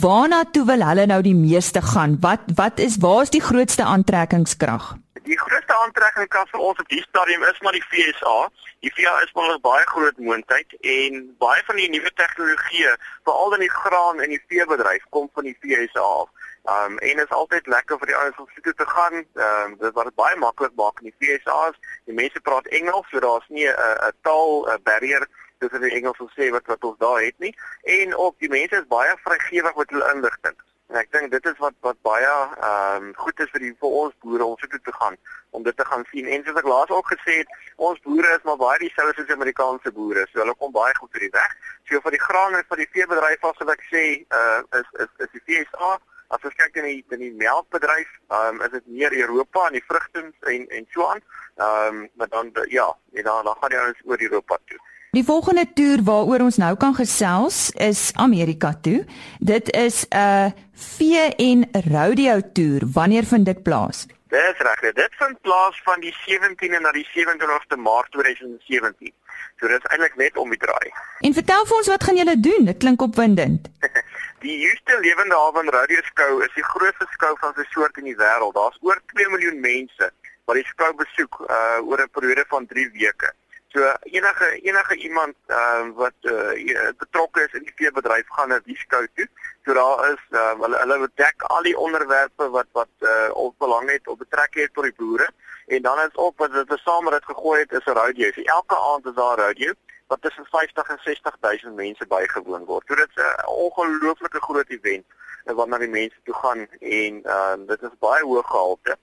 Waarna 0.01 0.47
toe 0.55 0.65
wil 0.71 0.85
hulle 0.87 1.05
nou 1.11 1.21
die 1.21 1.37
meeste 1.37 1.83
gaan? 1.85 2.17
Wat 2.25 2.49
wat 2.57 2.81
is 2.81 2.97
waar 3.05 3.27
is 3.27 3.35
die 3.37 3.45
grootste 3.45 3.85
aantrekkingskrag? 3.85 4.95
Die 5.29 5.37
grootste 5.37 5.77
aantrekkingskrag 5.85 6.49
vir 6.55 6.65
ons 6.71 6.81
op 6.81 6.89
die 6.89 7.05
stadium 7.05 7.45
is 7.45 7.61
maar 7.61 7.77
die 7.77 7.85
FSA. 7.85 8.39
Die 8.81 8.95
FSA 8.95 9.13
is 9.27 9.37
maar 9.37 9.53
'n 9.53 9.61
baie 9.61 9.85
groot 9.93 10.17
moontlikheid 10.19 10.73
en 10.81 11.25
baie 11.39 11.63
van 11.69 11.77
die 11.77 11.91
nuwe 11.93 12.13
tegnologieë, 12.23 12.97
veral 13.29 13.55
in 13.61 13.67
die 13.69 13.75
graan 13.77 14.25
en 14.25 14.33
die 14.33 14.45
veebedryf, 14.49 15.05
kom 15.11 15.29
van 15.35 15.45
die 15.45 15.57
FSA 15.61 16.01
af. 16.01 16.33
Um 16.65 16.99
en 16.99 17.17
dit 17.17 17.27
is 17.27 17.37
altyd 17.37 17.67
lekker 17.67 17.99
vir 17.99 18.07
die 18.07 18.17
ouens 18.17 18.37
om 18.39 18.47
soek 18.55 18.77
te 18.77 18.87
gaan. 18.87 19.15
Um 19.35 19.77
dit 19.79 19.95
wat 19.95 20.05
dit 20.05 20.15
baie 20.15 20.37
maklik 20.37 20.75
maak 20.79 21.01
in 21.01 21.11
die 21.11 21.39
FSA's. 21.39 21.79
Die 22.07 22.15
mense 22.15 22.41
praat 22.41 22.67
Engels, 22.67 23.09
so 23.11 23.21
daar's 23.21 23.49
nie 23.49 23.67
'n 23.67 23.75
'n 24.09 24.13
taal 24.23 24.67
'n 24.71 24.83
barrier 24.83 25.27
dis 25.63 25.79
in 25.79 25.91
Engels 25.91 26.17
sou 26.17 26.29
sê 26.37 26.51
wat 26.51 26.67
wat 26.67 26.85
ons 26.85 26.99
daar 26.99 27.23
het 27.23 27.39
nie 27.39 27.55
en 27.97 28.17
ook 28.17 28.39
die 28.39 28.51
mense 28.51 28.77
is 28.77 28.93
baie 28.97 29.15
vrygewig 29.25 29.75
met 29.77 29.91
hulle 29.91 30.13
inligting. 30.15 30.57
En 30.93 30.99
ek 31.01 31.13
dink 31.15 31.31
dit 31.33 31.47
is 31.49 31.59
wat 31.63 31.77
wat 31.87 31.99
baie 32.05 32.33
um, 32.71 33.13
goed 33.17 33.39
is 33.41 33.51
vir 33.55 33.63
die 33.65 33.73
vir 33.81 33.95
ons 34.03 34.17
boere 34.25 34.45
om 34.45 34.57
toe 34.61 34.81
te 34.89 34.95
gaan 34.99 35.17
om 35.57 35.63
dit 35.63 35.77
te 35.77 35.85
gaan 35.85 36.05
sien. 36.11 36.27
En 36.27 36.45
soos 36.45 36.59
ek 36.61 36.69
laas 36.69 36.93
ook 36.93 37.09
gesê 37.13 37.39
het, 37.43 37.55
ons 37.77 38.01
boere 38.05 38.35
is 38.37 38.45
maar 38.49 38.59
baie 38.61 38.79
dieselfde 38.83 39.15
soos 39.17 39.29
die 39.31 39.37
Amerikaanse 39.37 39.93
boere. 39.97 40.27
So 40.33 40.41
hulle 40.43 40.55
kom 40.61 40.73
baie 40.73 40.95
goed 40.99 41.17
uit 41.17 41.27
die 41.27 41.35
weg. 41.37 41.57
So 41.89 42.01
vir 42.05 42.17
die 42.17 42.23
graan 42.27 42.57
en 42.59 42.69
vir 42.69 42.83
die 42.83 42.89
veebedryf 42.97 43.45
as 43.49 43.61
wat 43.63 43.75
ek 43.77 43.85
sê, 43.89 44.05
uh 44.41 44.81
is 44.81 44.89
is 45.07 45.13
is 45.27 45.33
die 45.39 45.63
FSA 45.63 45.95
As 46.33 46.45
ons 46.49 46.57
kyk 46.57 46.79
in 46.81 46.89
die 46.89 47.01
in 47.15 47.21
die 47.27 47.35
melkbedryf, 47.37 48.13
ehm 48.33 48.57
um, 48.57 48.63
is 48.67 48.73
dit 48.73 48.87
meer 48.99 49.13
Europa 49.13 49.67
en 49.69 49.77
die 49.77 49.85
vrugte 49.89 50.25
en 50.53 50.65
en 50.69 50.87
so 50.95 51.09
aan. 51.09 51.21
Ehm 51.57 52.01
um, 52.01 52.09
maar 52.17 52.29
dan 52.29 52.53
ja, 52.69 52.89
en 53.13 53.29
dan 53.29 53.45
dan 53.45 53.57
gaan 53.61 53.77
jy 53.77 53.85
ons 53.89 54.03
oor 54.09 54.27
Europa 54.29 54.59
toe. 54.65 54.81
Die 55.13 55.25
volgende 55.25 55.67
toer 55.77 56.01
waaroor 56.09 56.41
ons 56.41 56.57
nou 56.57 56.73
kan 56.81 56.95
gesels 56.97 57.71
is 57.77 58.11
Amerika 58.17 58.73
toe. 58.81 59.05
Dit 59.39 59.69
is 59.77 60.07
'n 60.09 60.55
vee 60.73 61.27
en 61.37 61.69
rodeo 61.93 62.41
toer. 62.53 62.81
Wanneer 62.93 63.25
vind 63.25 63.45
dit 63.45 63.63
plaas? 63.63 64.07
Dis 64.29 64.59
reg. 64.65 64.81
Dit 64.95 65.13
vind 65.21 65.41
plaas 65.41 65.81
van 65.85 66.01
die 66.01 66.15
17de 66.25 66.81
na 66.81 66.93
die 66.93 67.07
27ste 67.13 67.77
Maart 67.77 68.11
2017. 68.11 69.13
So 69.61 69.69
dit 69.69 69.77
is 69.77 69.91
eintlik 69.91 70.17
net 70.17 70.37
om 70.37 70.49
die 70.51 70.59
draai. 70.59 70.89
En 71.21 71.35
vertel 71.37 71.67
vir 71.67 71.77
ons 71.77 71.91
wat 71.93 72.05
gaan 72.05 72.17
julle 72.17 72.41
doen? 72.41 72.65
Dit 72.65 72.79
klink 72.79 73.03
opwindend. 73.03 73.69
die 74.43 74.59
Houston 74.67 75.03
Lewende 75.03 75.37
Hawe 75.37 75.63
Radio 75.71 76.01
Skou 76.03 76.41
is 76.43 76.51
die 76.57 76.65
grootste 76.67 77.07
skou 77.15 77.31
van 77.39 77.55
sy 77.55 77.63
soort 77.71 77.99
in 78.01 78.09
die 78.11 78.17
wêreld. 78.19 78.57
Daar's 78.57 78.79
oor 78.83 78.99
2 79.15 79.29
miljoen 79.31 79.61
mense 79.63 80.09
wat 80.51 80.59
die 80.59 80.67
skou 80.67 80.91
besoek 80.99 81.39
uh 81.47 81.79
oor 81.87 82.03
'n 82.03 82.11
periode 82.17 82.45
van 82.51 82.67
3 82.67 82.89
weke. 82.97 83.31
So 83.73 83.87
enige 84.11 84.49
enige 84.67 84.97
iemand 85.07 85.37
uh 85.49 85.87
wat 86.01 86.19
uh 86.27 86.91
betrokke 86.99 87.47
is 87.47 87.55
in 87.59 87.69
die 87.69 87.77
veebedryf 87.79 88.35
gaan 88.35 88.51
na 88.51 88.59
die 88.67 88.77
skou 88.77 89.07
toe. 89.15 89.29
So 89.65 89.79
daar 89.79 90.11
is 90.11 90.25
uh 90.35 90.51
hulle 90.65 90.83
hulle 90.83 90.99
bedek 91.07 91.47
al 91.47 91.63
die 91.63 91.79
onderwerpe 91.79 92.51
wat 92.51 92.71
wat 92.73 92.93
uh 93.01 93.31
op 93.47 93.55
belang 93.59 93.91
het 93.91 94.09
of 94.09 94.19
betrek 94.19 94.59
het 94.59 94.75
tot 94.75 94.91
die 94.91 94.99
boere 94.99 95.31
en 95.67 95.83
dan 95.83 95.99
is 96.03 96.19
op 96.19 96.39
wat 96.39 96.53
dit 96.53 97.25
gegooi 97.25 97.61
het 97.61 97.73
is 97.73 97.87
'n 97.87 97.99
radio. 98.03 98.33
So 98.33 98.43
elke 98.43 98.77
aand 98.77 99.07
is 99.07 99.15
daar 99.15 99.39
'n 99.39 99.41
radio 99.47 99.73
wat 100.13 100.23
tussen 100.23 100.47
50 100.51 100.89
en 100.89 100.99
60000 101.05 101.75
mense 101.75 102.07
bygewoon 102.07 102.65
word. 102.65 102.85
So 102.87 102.95
dit 102.95 103.09
is 103.15 103.23
'n 103.23 103.47
ongelooflike 103.47 104.41
groot 104.49 104.71
event 104.77 105.05
waarna 105.45 105.79
die 105.79 105.95
mense 106.01 106.19
toe 106.25 106.35
gaan 106.35 106.61
en 106.81 107.13
uh 107.37 107.57
dit 107.67 107.83
is 107.83 108.03
baie 108.07 108.25
hoë 108.25 108.45
gehalte. 108.53 108.97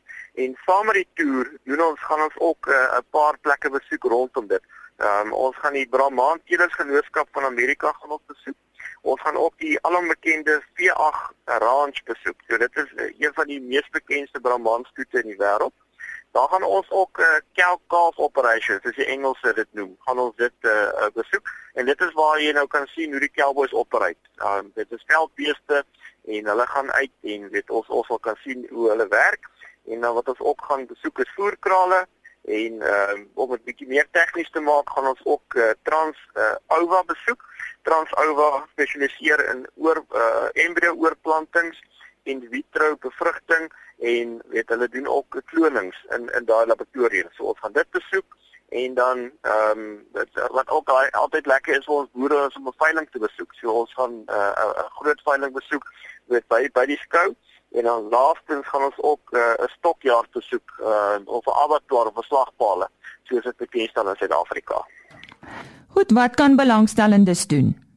En 0.44 0.58
saam 0.66 0.86
met 0.86 1.00
die 1.02 1.10
toer 1.14 1.46
doen 1.64 1.82
ons 1.90 2.06
gaan 2.08 2.22
ons 2.28 2.38
ook 2.50 2.68
'n 2.68 2.72
uh, 2.72 3.02
paar 3.10 3.38
plekke 3.46 3.70
besoek 3.70 4.04
rondom 4.04 4.48
dit. 4.48 4.64
Um 5.10 5.34
ons 5.34 5.56
gaan 5.62 5.74
die 5.74 5.90
Brahman 5.90 6.42
Keders 6.46 6.74
Genootskap 6.74 7.28
van 7.32 7.44
Amerika 7.44 7.92
gaan 7.92 8.16
op 8.18 8.24
besoek. 8.26 8.60
Ons 9.02 9.22
gaan 9.22 9.38
ook 9.38 9.58
die 9.58 9.82
alombekende 9.82 10.62
V8 10.74 11.34
Ranch 11.46 12.04
besoek. 12.04 12.38
So 12.48 12.58
dit 12.58 12.76
is 12.84 12.90
uh, 12.96 13.12
een 13.20 13.34
van 13.34 13.48
die 13.48 13.62
mees 13.62 13.90
bekende 13.90 14.40
Brahman 14.42 14.86
stoete 14.92 15.22
in 15.22 15.28
die 15.34 15.42
wêreld. 15.46 15.76
Daar 16.32 16.48
gaan 16.48 16.64
ons 16.64 16.90
ook 16.90 17.18
uh, 17.18 17.26
cow 17.54 17.78
calf 17.88 18.18
operation, 18.18 18.80
soos 18.82 18.96
die 18.96 19.06
Engelse 19.06 19.54
dit 19.54 19.68
noem. 19.72 19.96
Gaan 20.06 20.20
ons 20.20 20.36
dit 20.36 20.54
uh, 20.62 20.72
uh, 20.72 21.08
besoek 21.14 21.50
en 21.74 21.86
dit 21.86 22.02
is 22.02 22.14
waar 22.14 22.42
jy 22.42 22.52
nou 22.54 22.68
kan 22.68 22.86
sien 22.94 23.12
hoe 23.12 23.22
die 23.24 23.32
cowboys 23.34 23.74
operate. 23.74 24.22
Um 24.46 24.70
dit 24.76 24.92
is 24.92 25.08
veldbeeste 25.10 25.84
en 26.30 26.52
hulle 26.52 26.68
gaan 26.68 26.92
uit 26.92 27.34
en 27.34 27.50
weet 27.50 27.70
ons 27.70 27.88
ons 27.88 28.08
wil 28.08 28.22
kan 28.28 28.38
sien 28.44 28.66
hoe 28.70 28.90
hulle 28.92 29.08
werk 29.08 29.50
en 29.90 30.06
dan 30.06 30.14
wat 30.14 30.30
ons 30.30 30.42
ook 30.52 30.62
gaan 30.70 30.86
besoek 30.86 31.22
is 31.26 31.36
voerkrale 31.36 32.06
en 32.60 32.82
um 32.94 33.26
om 33.34 33.54
dit 33.56 33.66
bietjie 33.72 33.88
meer 33.88 34.08
tegnies 34.12 34.52
te 34.54 34.62
maak 34.62 34.90
gaan 34.94 35.10
ons 35.14 35.22
ook 35.24 35.58
uh, 35.58 35.72
trans 35.84 36.20
uh, 36.36 36.56
ova 36.78 37.02
besoek. 37.10 37.42
Trans 37.88 38.14
ova 38.22 38.66
spesialiseer 38.74 39.46
in 39.54 39.66
oor 39.82 40.04
uh, 40.14 40.50
embryo 40.66 40.94
oorplantings 40.94 41.82
in 42.24 42.48
vitro 42.52 42.96
bevrugting 43.00 43.72
en 44.00 44.42
weet 44.48 44.70
hulle 44.70 44.90
doen 44.90 45.08
ook 45.08 45.42
klonings 45.46 46.06
in 46.10 46.30
in 46.36 46.46
daai 46.46 46.66
laboratorium. 46.66 47.28
So 47.32 47.44
ons 47.44 47.60
gaan 47.60 47.74
dit 47.74 47.90
besoek 47.92 48.38
en 48.70 48.94
dan 48.94 49.32
ehm 49.42 49.80
um, 49.80 50.08
wat 50.52 50.70
ook 50.70 50.90
altyd 51.12 51.46
lekker 51.46 51.78
is 51.78 51.86
vir 51.86 51.96
ons 51.96 52.10
boere 52.14 52.48
is 52.48 52.56
om 52.56 52.68
'n 52.68 52.82
veiling 52.84 53.10
te 53.12 53.20
besoek. 53.20 53.54
So 53.54 53.72
ons 53.72 53.94
gaan 53.94 54.14
'n 54.14 54.24
uh, 54.28 54.84
'n 54.86 54.90
groot 55.00 55.22
veiling 55.24 55.54
besoek 55.54 55.86
weet 56.26 56.48
by 56.48 56.70
by 56.74 56.86
die 56.86 57.02
skou 57.02 57.36
en 57.72 57.84
dan 57.84 58.10
laastens 58.10 58.68
gaan 58.68 58.84
ons 58.84 58.98
ook 58.98 59.32
'n 59.32 59.38
uh, 59.38 59.68
stokjaar 59.78 60.26
besoek 60.32 60.78
uh, 60.82 61.18
of 61.26 61.46
'n 61.46 61.60
abattoir 61.64 62.06
of 62.06 62.18
'n 62.18 62.30
slagpale 62.32 62.88
soos 63.24 63.44
dit 63.44 63.58
bekend 63.58 63.90
staan 63.90 64.10
in 64.10 64.16
Suid-Afrika. 64.16 64.86
Goed, 65.88 66.12
wat 66.12 66.36
kan 66.36 66.56
belangstellendes 66.56 67.48
doen? 67.48 67.88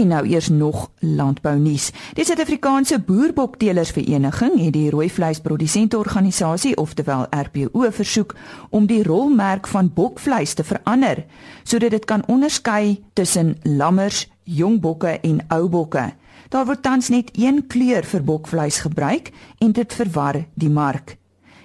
En 0.00 0.08
nou 0.08 0.26
eers 0.26 0.48
nog 0.48 0.90
landbou 0.98 1.58
nuus. 1.58 1.90
Die 2.16 2.24
Suid-Afrikaanse 2.24 3.00
Boerbokteelersvereniging 3.04 4.56
het 4.60 4.72
die 4.72 4.90
rooi 4.90 5.10
vleisprodusente-organisasie, 5.10 6.76
oftewel 6.76 7.26
RPO, 7.30 7.90
versoek 7.90 8.34
om 8.70 8.86
die 8.86 9.02
rolmerk 9.02 9.68
van 9.68 9.92
bokvleis 9.92 10.54
te 10.56 10.64
verander 10.64 11.24
sodat 11.62 11.90
dit 11.90 12.04
kan 12.04 12.24
onderskei 12.26 13.02
tussen 13.12 13.56
lammers, 13.62 14.24
jong 14.42 14.80
bokke 14.80 15.18
en 15.20 15.44
ou 15.48 15.68
bokke. 15.68 16.08
Daar 16.48 16.64
word 16.64 16.82
tans 16.82 17.12
net 17.12 17.36
een 17.36 17.66
kleur 17.66 18.04
vir 18.04 18.24
bokvleis 18.24 18.80
gebruik 18.80 19.32
en 19.58 19.76
dit 19.76 19.92
verwar 19.92 20.46
die 20.54 20.72
mark. 20.72 21.19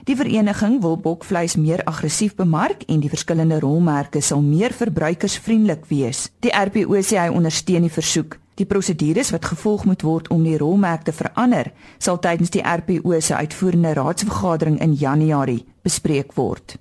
Die 0.05 0.15
vereniging 0.15 0.81
wil 0.83 0.99
bokvleis 1.01 1.55
meer 1.57 1.81
aggressief 1.89 2.35
bemark 2.37 2.83
en 2.85 2.99
die 3.01 3.09
verskillende 3.09 3.57
rolmerke 3.59 4.21
sal 4.21 4.43
meer 4.45 4.73
verbruikersvriendelik 4.77 5.87
wees. 5.89 6.27
Die 6.45 6.53
RPO 6.53 7.01
sê 7.01 7.17
hy 7.23 7.31
ondersteun 7.33 7.87
die 7.87 7.93
versoek. 7.93 8.37
Die 8.55 8.69
prosedures 8.69 9.33
wat 9.33 9.49
gevolg 9.49 9.87
moet 9.89 10.05
word 10.05 10.29
om 10.29 10.45
die 10.45 10.59
rolmerk 10.61 11.07
te 11.09 11.13
verander, 11.15 11.71
sal 11.97 12.21
tydens 12.21 12.53
die 12.53 12.61
RPO 12.61 13.17
se 13.19 13.33
uitvoerende 13.35 13.95
raadsvergadering 13.97 14.77
in 14.85 14.93
Januarie 14.93 15.65
bespreek 15.83 16.37
word. 16.37 16.77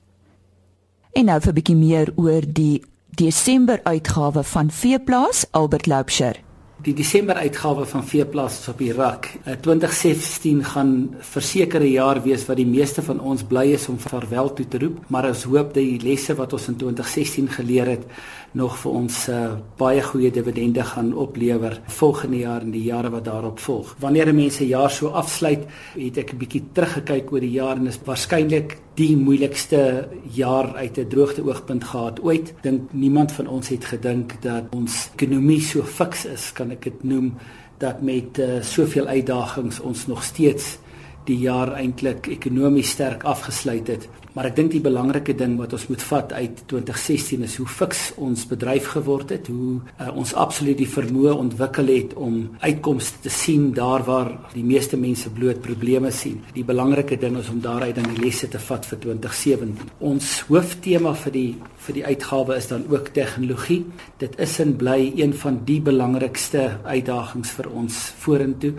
En 1.17 1.25
nou 1.25 1.41
vir 1.41 1.53
'n 1.53 1.57
bietjie 1.57 1.77
meer 1.77 2.13
oor 2.17 2.43
die 2.47 2.85
Desember 3.17 3.81
uitgawe 3.85 4.43
van 4.43 4.71
Veeplaas 4.71 5.47
Albert 5.51 5.87
Loubser. 5.87 6.44
Die 6.85 6.93
Desember 6.93 7.39
uitgawe 7.41 7.87
van 7.89 8.03
Veeplaas 8.05 8.59
op 8.69 8.81
Irak. 8.85 9.31
2016 9.61 10.59
eh, 10.61 10.67
gaan 10.75 10.91
versekerde 11.19 11.89
jaar 11.89 12.21
wees 12.23 12.45
wat 12.45 12.59
die 12.61 12.69
meeste 12.69 13.01
van 13.03 13.23
ons 13.25 13.41
bly 13.49 13.71
is 13.73 13.87
om 13.89 13.97
vaarwel 13.97 14.53
toe 14.53 14.67
te 14.69 14.83
roep, 14.83 14.99
maar 15.09 15.31
ons 15.31 15.47
hoop 15.49 15.73
dat 15.73 15.81
die 15.81 16.03
lesse 16.05 16.37
wat 16.37 16.53
ons 16.53 16.69
in 16.69 16.77
2016 16.83 17.49
geleer 17.57 17.89
het 17.95 18.05
nog 18.53 18.77
vir 18.83 18.99
ons 19.01 19.23
uh, 19.33 19.55
baie 19.81 20.03
goeie 20.05 20.29
dividende 20.31 20.85
gaan 20.85 21.15
oplewer 21.17 21.81
volgende 21.97 22.45
jaar 22.45 22.63
en 22.63 22.77
die 22.77 22.85
jare 22.85 23.11
wat 23.11 23.25
daarop 23.33 23.65
volg. 23.65 23.97
Wanneer 24.05 24.35
mense 24.37 24.69
jaar 24.69 24.93
so 24.93 25.17
afsluit, 25.17 25.65
het 25.97 26.21
ek 26.21 26.35
'n 26.35 26.39
bietjie 26.39 26.65
teruggekyk 26.73 27.33
oor 27.33 27.41
die 27.41 27.57
jaar 27.57 27.81
en 27.81 27.89
is 27.89 27.99
waarskynlik 28.05 28.77
die 28.95 29.17
moeilikste 29.17 30.09
jaar 30.31 30.75
uit 30.75 30.99
'n 30.99 31.09
droogte 31.09 31.43
oogpunt 31.43 31.85
gehad 31.85 32.21
ooit. 32.23 32.55
Dink 32.63 32.93
niemand 32.93 33.33
van 33.33 33.47
ons 33.47 33.69
het 33.69 33.85
gedink 33.85 34.43
dat 34.43 34.65
ons 34.71 35.11
ekonomie 35.17 35.61
so 35.61 35.83
fiks 35.83 36.25
is, 36.25 36.53
kan 36.53 36.71
ek 36.71 36.83
dit 36.83 37.03
noem, 37.03 37.35
dat 37.79 38.03
met 38.03 38.39
uh, 38.39 38.63
soveel 38.63 39.07
uitdagings 39.07 39.81
ons 39.81 40.07
nog 40.07 40.23
steeds 40.23 40.79
die 41.25 41.39
jaar 41.39 41.73
eintlik 41.73 42.27
ekonomies 42.27 42.91
sterk 42.91 43.23
afgesluit 43.23 43.87
het. 43.87 44.09
Maar 44.35 44.49
ek 44.49 44.57
dink 44.59 44.73
die 44.75 44.83
belangrike 44.83 45.35
ding 45.39 45.53
wat 45.61 45.77
ons 45.77 45.85
moet 45.87 46.03
vat 46.09 46.33
uit 46.35 46.63
2016 46.71 47.45
is 47.47 47.53
hoe 47.61 47.69
fiks 47.71 48.01
ons 48.19 48.41
bedryf 48.51 48.89
geword 48.97 49.31
het, 49.31 49.47
hoe 49.47 49.77
uh, 49.79 50.09
ons 50.11 50.33
absoluut 50.35 50.81
die 50.81 50.89
vermoë 50.91 51.37
ontwikkel 51.39 51.93
het 51.93 52.17
om 52.19 52.41
uitkomste 52.65 53.23
te 53.29 53.31
sien 53.31 53.69
daar 53.77 54.03
waar 54.09 54.33
die 54.57 54.65
meeste 54.67 54.99
mense 54.99 55.31
bloot 55.31 55.63
probleme 55.63 56.11
sien. 56.11 56.41
Die 56.57 56.67
belangrike 56.67 57.21
ding 57.23 57.39
is 57.39 57.53
om 57.53 57.63
daaruit 57.63 57.95
dan 57.95 58.11
die 58.11 58.25
lesse 58.25 58.51
te 58.51 58.59
vat 58.59 58.91
vir 58.91 59.03
2017. 59.07 59.95
Ons 60.03 60.35
hooftema 60.51 61.15
vir 61.23 61.39
die 61.39 61.49
vir 61.85 61.99
die 61.99 62.05
uitgawe 62.09 62.57
is 62.57 62.67
dan 62.71 62.87
ook 62.89 63.11
tegnologie. 63.15 63.83
Dit 64.19 64.39
is 64.41 64.59
en 64.63 64.75
bly 64.81 65.13
een 65.21 65.35
van 65.37 65.61
die 65.69 65.81
belangrikste 65.85 66.79
uitdagings 66.83 67.53
vir 67.59 67.69
ons 67.71 67.99
vorentoe. 68.25 68.73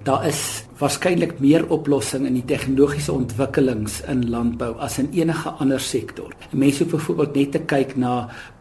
Daar 0.00 0.22
is 0.24 0.64
waarskynlik 0.80 1.34
meer 1.44 1.66
oplossing 1.68 2.22
in 2.24 2.38
die 2.38 2.44
tegnologiese 2.48 3.12
ontwikkelings 3.12 3.98
in 4.08 4.22
landbou 4.32 4.70
as 4.80 4.94
in 5.02 5.10
enige 5.12 5.50
ander 5.60 5.80
sektor. 5.84 6.32
Mense 6.56 6.86
hoef 6.86 6.94
byvoorbeeld 6.94 7.36
net 7.36 7.50
te 7.52 7.60
kyk 7.68 7.92
na 8.00 8.14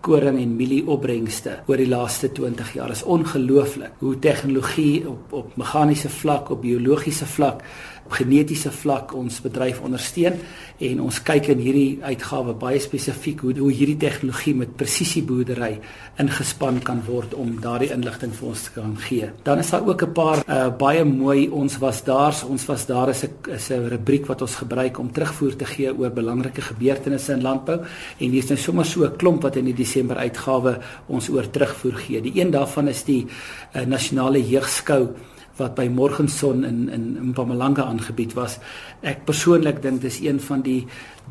koring 0.03 0.35
en 0.41 0.57
mielie 0.57 0.81
opbrengste 0.83 1.61
oor 1.71 1.79
die 1.79 1.87
laaste 1.87 2.27
20 2.35 2.73
jaar. 2.75 2.91
Dit 2.91 2.99
is 2.99 3.05
ongelooflik 3.15 4.03
hoe 4.03 4.19
tegnologie 4.19 5.07
op 5.07 5.31
op 5.39 5.55
meganiese 5.55 6.11
vlak, 6.11 6.51
op 6.51 6.61
biologiese 6.61 7.25
vlak 7.37 7.63
op 8.09 8.17
genetiese 8.17 8.71
vlak 8.73 9.13
ons 9.13 9.37
bedryf 9.45 9.83
ondersteun 9.85 10.39
en 10.81 11.01
ons 11.03 11.17
kyk 11.27 11.51
in 11.53 11.61
hierdie 11.61 11.99
uitgawe 12.01 12.55
baie 12.57 12.79
spesifiek 12.81 13.43
hoe 13.45 13.53
hoe 13.59 13.69
hierdie 13.75 13.99
tegnologie 14.01 14.55
met 14.57 14.71
presisieboerdery 14.79 15.75
ingespan 16.23 16.79
kan 16.87 17.03
word 17.05 17.35
om 17.37 17.59
daardie 17.61 17.91
inligting 17.93 18.33
vir 18.33 18.49
ons 18.49 18.65
te 18.65 18.73
kan 18.77 18.95
gee. 19.05 19.29
Dan 19.45 19.61
is 19.61 19.69
daar 19.69 19.85
ook 19.85 20.03
'n 20.03 20.13
paar 20.13 20.41
uh, 20.47 20.69
baie 20.77 21.03
mooi 21.05 21.49
ons 21.49 21.77
was 21.77 22.03
daar, 22.03 22.33
ons 22.47 22.65
was 22.65 22.85
daar 22.85 23.09
is 23.09 23.23
'n 23.23 23.51
is 23.53 23.69
'n 23.69 23.89
rubriek 23.89 24.25
wat 24.25 24.41
ons 24.41 24.55
gebruik 24.55 24.99
om 24.99 25.11
terugvoer 25.11 25.55
te 25.55 25.65
gee 25.65 25.93
oor 25.93 26.09
belangrike 26.09 26.61
gebeurtenisse 26.61 27.33
in 27.33 27.41
landbou 27.41 27.79
en 28.19 28.29
hier 28.29 28.43
is 28.43 28.49
nou 28.49 28.57
sommer 28.57 28.85
so 28.85 29.03
'n 29.03 29.17
klomp 29.17 29.41
wat 29.43 29.55
in 29.55 29.65
die 29.65 29.73
Desember 29.83 30.17
uitgawe 30.17 30.79
ons 31.07 31.29
oor 31.29 31.49
terugvoer 31.49 31.95
gee. 31.95 32.21
Die 32.21 32.41
een 32.41 32.51
daarvan 32.51 32.87
is 32.87 33.03
die 33.03 33.27
uh, 33.75 33.85
nasionale 33.85 34.41
jeugskou 34.41 35.09
wat 35.59 35.75
by 35.75 35.87
Morgenson 35.91 36.63
in 36.65 36.89
in 36.89 37.31
Mpumalanga 37.31 37.85
aangebied 37.85 38.33
was. 38.33 38.57
Ek 39.01 39.25
persoonlik 39.27 39.81
dink 39.83 40.01
dis 40.01 40.21
een 40.23 40.39
van 40.39 40.61
die 40.65 40.85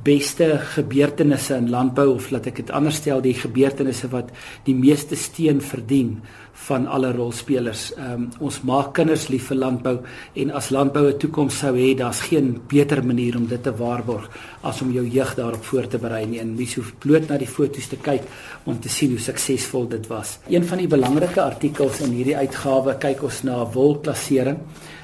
beste 0.05 0.59
gebeurtenisse 0.75 1.57
in 1.57 1.71
landbou 1.71 2.09
of 2.15 2.31
laat 2.31 2.47
ek 2.47 2.63
dit 2.63 2.71
anders 2.71 3.01
stel, 3.01 3.21
die 3.25 3.35
gebeurtenisse 3.35 4.09
wat 4.13 4.31
die 4.65 4.77
meeste 4.77 5.17
steun 5.17 5.61
verdien 5.61 6.21
van 6.67 6.87
alle 6.87 7.13
rolspelers. 7.13 7.93
Ehm 7.95 8.13
um, 8.13 8.29
ons 8.45 8.61
maak 8.67 8.93
kinders 8.99 9.29
lief 9.33 9.47
vir 9.51 9.57
landbou 9.57 9.95
en 10.43 10.51
as 10.61 10.71
landbou 10.75 11.05
'n 11.09 11.19
toekoms 11.19 11.59
sou 11.59 11.75
hê, 11.77 11.95
daar's 11.97 12.21
geen 12.21 12.61
beter 12.69 13.05
manier 13.05 13.37
om 13.37 13.47
dit 13.47 13.63
te 13.63 13.73
waarborg 13.77 14.29
as 14.63 14.83
om 14.83 14.93
jou 14.93 15.07
jeug 15.07 15.35
daarop 15.35 15.65
voor 15.65 15.87
te 15.87 15.99
berei 15.99 16.27
nie. 16.27 16.41
En 16.41 16.55
mens 16.55 16.75
hoef 16.75 16.93
bloot 16.99 17.29
na 17.29 17.39
die 17.39 17.47
foto's 17.47 17.89
te 17.89 17.97
kyk 17.97 18.23
om 18.65 18.81
te 18.81 18.89
sien 18.89 19.11
hoe 19.11 19.19
suksesvol 19.19 19.89
dit 19.89 20.07
was. 20.07 20.39
Een 20.49 20.65
van 20.65 20.79
die 20.79 20.87
belangrike 20.87 21.43
artikels 21.43 22.01
in 22.01 22.13
hierdie 22.13 22.37
uitgawe 22.37 22.99
kyk 22.99 23.23
ons 23.23 23.43
na 23.43 23.65
wolklassering. 23.73 24.59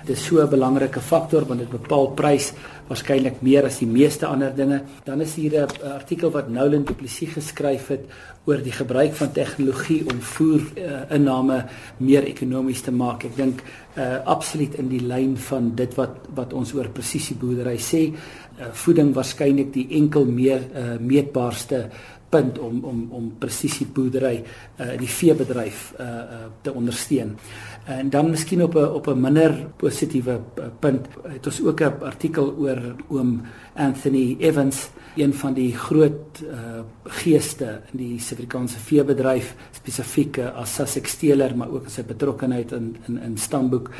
Dit 0.04 0.16
is 0.16 0.24
so 0.24 0.42
'n 0.42 0.50
belangrike 0.50 1.00
faktor 1.00 1.46
want 1.46 1.60
dit 1.60 1.70
bepaal 1.70 2.12
prys 2.14 2.52
waarskynlik 2.88 3.40
meer 3.40 3.64
as 3.64 3.78
die 3.78 3.88
meeste 3.88 4.26
ander 4.26 4.54
dinge. 4.54 4.82
Dan 5.04 5.20
is 5.20 5.34
hier 5.34 5.64
'n 5.64 5.92
artikel 5.92 6.30
wat 6.30 6.48
Nolan 6.48 6.84
Du 6.84 6.92
Plessis 6.92 7.32
geskryf 7.32 7.88
het 7.88 8.04
oor 8.44 8.60
die 8.62 8.72
gebruik 8.72 9.14
van 9.14 9.32
tegnologie 9.32 10.04
om 10.10 10.20
voer 10.20 10.60
uh, 10.76 11.16
inname 11.16 11.64
meer 11.96 12.24
ekonomies 12.24 12.82
te 12.82 12.92
maak. 12.92 13.24
Ek 13.24 13.36
dink 13.36 13.62
uh, 13.96 14.20
absoluut 14.24 14.74
in 14.74 14.88
die 14.88 15.00
lyn 15.00 15.36
van 15.36 15.72
dit 15.74 15.94
wat 15.94 16.28
wat 16.34 16.52
ons 16.52 16.74
oor 16.74 16.88
presisieboerdery 16.88 17.78
sê, 17.78 18.12
uh, 18.12 18.68
voeding 18.72 19.14
waarskynlik 19.14 19.72
die 19.72 19.86
enkel 19.90 20.24
meer 20.24 20.60
uh, 20.60 20.98
meetbaarste 21.00 21.88
punt 22.28 22.58
om 22.58 22.84
om 22.84 23.06
om 23.10 23.32
presisieboerdery 23.38 24.42
uh, 24.42 24.92
in 24.92 24.98
die 24.98 25.08
veebedryf 25.08 25.92
uh, 26.00 26.06
uh, 26.06 26.38
te 26.62 26.72
ondersteun. 26.72 27.36
En 27.84 28.10
dan 28.10 28.30
miskien 28.30 28.62
op 28.62 28.74
'n 28.74 28.94
op 28.94 29.06
'n 29.06 29.20
minder 29.20 29.66
positiewe 29.76 30.40
punt 30.78 31.06
het 31.22 31.46
ons 31.46 31.62
ook 31.62 31.80
'n 31.80 32.02
artikel 32.02 32.54
oor 32.58 32.94
oom 33.08 33.42
Anthony 33.74 34.36
Evans 34.38 34.88
een 35.16 35.34
van 35.34 35.52
die 35.54 35.76
groot 35.76 36.42
uh, 36.42 36.80
geeste 37.04 37.80
in 37.92 37.98
die 37.98 38.20
Suid-Afrikaanse 38.20 38.78
veebedryf 38.78 39.54
spesifiek 39.70 40.36
uh, 40.36 40.56
as 40.58 40.74
Sussex 40.74 41.16
teeler 41.16 41.56
maar 41.56 41.70
ook 41.70 41.86
as 41.86 41.94
sy 41.94 42.02
betrokkeheid 42.02 42.72
in 42.72 42.96
in 43.06 43.18
in 43.22 43.36
stamboek 43.38 43.90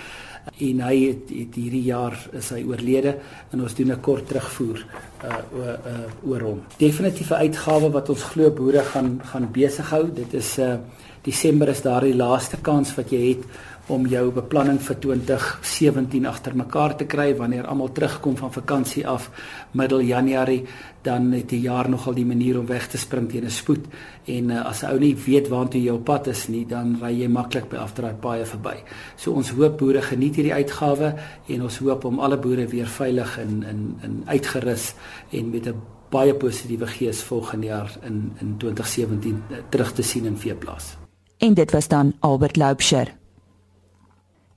en 0.53 0.81
hy 0.81 0.97
het, 1.09 1.31
het 1.33 1.55
hierdie 1.57 1.85
jaar 1.87 2.17
is 2.33 2.51
hy 2.55 2.63
oorlede 2.69 3.17
en 3.53 3.63
ons 3.65 3.75
doen 3.75 3.93
'n 3.93 4.01
kort 4.01 4.29
terugvoer 4.29 4.85
uh 5.25 5.39
oor 5.57 5.79
uh, 5.93 6.31
oor 6.31 6.41
hom. 6.41 6.61
Definitiewe 6.79 7.35
uitgawe 7.35 7.91
wat 7.91 8.09
ons 8.09 8.23
glo 8.23 8.51
boere 8.51 8.83
gaan 8.83 9.21
gaan 9.25 9.49
besig 9.53 9.91
hou. 9.91 10.05
Dit 10.13 10.35
is 10.35 10.59
uh 10.59 10.77
Desember 11.25 11.69
is 11.69 11.81
daardie 11.81 12.15
laaste 12.15 12.57
kans 12.61 12.95
wat 12.95 13.11
jy 13.11 13.29
het 13.29 13.45
om 13.93 14.07
jou 14.09 14.31
beplanning 14.33 14.79
vir 14.81 14.97
2017 15.03 16.27
agter 16.27 16.55
mekaar 16.57 16.95
te 16.97 17.05
kry 17.05 17.35
wanneer 17.37 17.67
almal 17.69 17.91
terugkom 17.93 18.37
van 18.37 18.53
vakansie 18.53 19.05
af 19.09 19.29
middel 19.77 20.01
Januarie 20.01 20.63
dan 21.05 21.33
het 21.37 21.51
die 21.53 21.61
jaar 21.61 21.89
nogal 21.93 22.17
die 22.17 22.25
manier 22.25 22.59
om 22.59 22.67
weg 22.67 22.87
te 22.89 22.99
spring 22.99 23.29
teen 23.29 23.45
'n 23.45 23.51
spoed 23.51 23.85
en 24.25 24.51
uh, 24.51 24.65
as 24.67 24.83
'n 24.83 24.87
ou 24.87 24.99
nie 24.99 25.15
weet 25.15 25.49
waartoe 25.49 25.83
jy 25.83 25.93
op 25.93 26.05
pad 26.05 26.27
is 26.27 26.49
nie 26.49 26.65
dan 26.67 26.97
ry 27.03 27.13
jy 27.13 27.29
maklik 27.29 27.69
by 27.69 27.77
afdraai 27.77 28.15
baie 28.21 28.45
verby. 28.45 28.77
So 29.17 29.33
ons 29.33 29.51
hoop 29.51 29.79
boere 29.79 30.03
geniet 30.03 30.37
hierdie 30.37 30.55
uitgawe 30.55 31.15
en 31.49 31.63
ons 31.63 31.79
hoop 31.79 32.05
om 32.05 32.21
alle 32.21 32.39
boere 32.39 32.67
weer 32.67 32.87
veilig 32.87 33.39
en 33.39 33.63
in 33.63 33.97
in 34.03 34.23
uitgerus 34.27 34.95
en 35.31 35.51
met 35.51 35.67
'n 35.67 35.83
baie 36.11 36.35
positiewe 36.35 36.87
gees 36.87 37.23
volgende 37.23 37.67
jaar 37.67 37.99
in 38.03 38.33
in 38.41 38.57
2017 38.57 39.43
uh, 39.51 39.57
terug 39.69 39.93
te 39.93 40.03
sien 40.03 40.25
in 40.25 40.37
veeplaas. 40.37 40.97
En 41.39 41.55
dit 41.55 41.71
was 41.71 41.89
dan 41.89 42.15
Albert 42.21 42.57
Loubser 42.57 43.24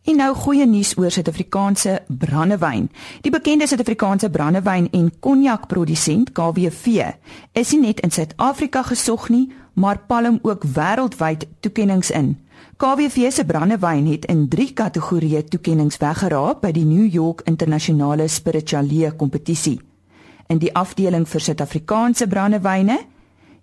En 0.07 0.15
nou 0.15 0.29
goeie 0.39 0.63
nuus 0.63 0.93
oor 0.95 1.11
Suid-Afrikaanse 1.11 1.97
brandewyn. 2.07 2.85
Die 3.25 3.31
bekende 3.31 3.65
Suid-Afrikaanse 3.67 4.29
brandewyn 4.31 4.85
en 4.95 5.09
konjakprodusent 5.19 6.29
KWV 6.31 7.09
is 7.51 7.73
nie 7.73 7.81
net 7.81 7.99
in 8.05 8.13
Suid-Afrika 8.15 8.85
gesog 8.87 9.25
nie, 9.29 9.49
maar 9.75 9.99
palm 10.07 10.37
ook 10.47 10.63
wêreldwyd 10.63 11.43
toekenninge 11.59 12.13
in. 12.15 12.29
KWV 12.79 13.31
se 13.35 13.45
brandewyn 13.45 14.07
het 14.07 14.29
in 14.31 14.45
3 14.47 14.69
kategorieë 14.79 15.43
toekenninge 15.51 15.99
weggeraap 15.99 16.61
by 16.63 16.71
die 16.71 16.85
New 16.87 17.09
York 17.13 17.43
Internasionale 17.43 18.29
Spiritualee 18.31 19.11
Kompetisie. 19.11 19.81
In 20.47 20.63
die 20.63 20.71
afdeling 20.71 21.27
vir 21.27 21.43
Suid-Afrikaanse 21.49 22.29
brandewyne 22.31 23.01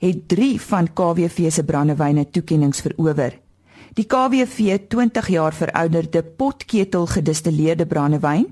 het 0.04 0.28
3 0.28 0.61
van 0.61 0.92
KWV 0.92 1.48
se 1.50 1.64
brandewyne 1.64 2.28
toekenninge 2.28 2.85
verower. 2.85 3.43
Die 3.94 4.07
KWV 4.11 4.78
20 4.88 5.28
jaar 5.28 5.54
verouderde 5.54 6.22
potketel 6.22 7.04
gedistilleerde 7.07 7.87
brandewyn, 7.87 8.48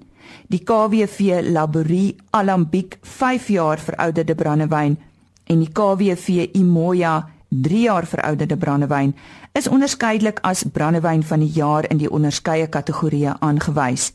die 0.47 0.61
KWV 0.63 1.41
Laborie 1.51 2.15
Alambiek 2.31 2.99
5 3.03 3.49
jaar 3.51 3.83
verouderde 3.83 4.37
brandewyn 4.39 4.95
en 5.51 5.59
die 5.59 5.73
KWV 5.73 6.47
Imoya 6.55 7.17
3 7.49 7.81
jaar 7.89 8.07
verouderde 8.07 8.57
brandewyn 8.57 9.17
is 9.59 9.67
onderskeidelik 9.67 10.39
as 10.47 10.63
brandewyn 10.63 11.27
van 11.27 11.43
die 11.43 11.51
jaar 11.59 11.91
in 11.91 11.99
die 11.99 12.11
onderskeie 12.11 12.71
kategorieë 12.71 13.35
aangewys. 13.41 14.13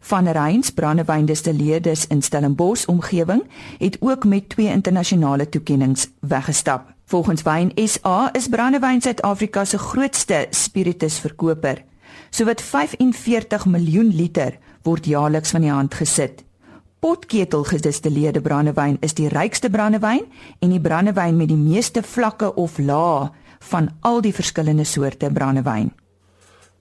Van 0.00 0.30
Reyns 0.30 0.70
brandewyndistilleerdes 0.70 2.06
in 2.06 2.22
Stellenbosch 2.22 2.86
omgewing 2.86 3.42
het 3.78 3.98
ook 4.00 4.24
met 4.24 4.48
twee 4.48 4.70
internasionale 4.70 5.48
toekenninge 5.48 6.06
weggestap. 6.20 6.92
Volgens 7.12 7.42
Wyn 7.42 7.72
SA 7.76 8.30
is 8.32 8.48
Brandewyn 8.48 9.00
Suid-Afrika 9.00 9.64
se 9.64 9.78
grootste 9.78 10.46
spiritusverkoper. 10.50 11.82
Sowat 12.30 12.62
45 12.62 13.66
miljoen 13.66 14.14
liter 14.16 14.56
word 14.82 15.04
jaarliks 15.04 15.52
van 15.52 15.60
die 15.60 15.70
hand 15.70 15.92
gesit. 15.94 16.40
Potketel 17.04 17.66
gedistilleerde 17.68 18.40
brandewyn 18.40 18.96
is 19.04 19.12
die 19.12 19.28
rykste 19.28 19.68
brandewyn 19.68 20.24
en 20.64 20.72
die 20.72 20.80
brandewyn 20.80 21.36
met 21.36 21.52
die 21.52 21.60
meeste 21.60 22.00
vlakke 22.00 22.54
of 22.56 22.80
lae 22.80 23.28
van 23.68 23.92
al 24.00 24.24
die 24.24 24.32
verskillende 24.32 24.88
soorte 24.88 25.28
brandewyn. 25.28 25.92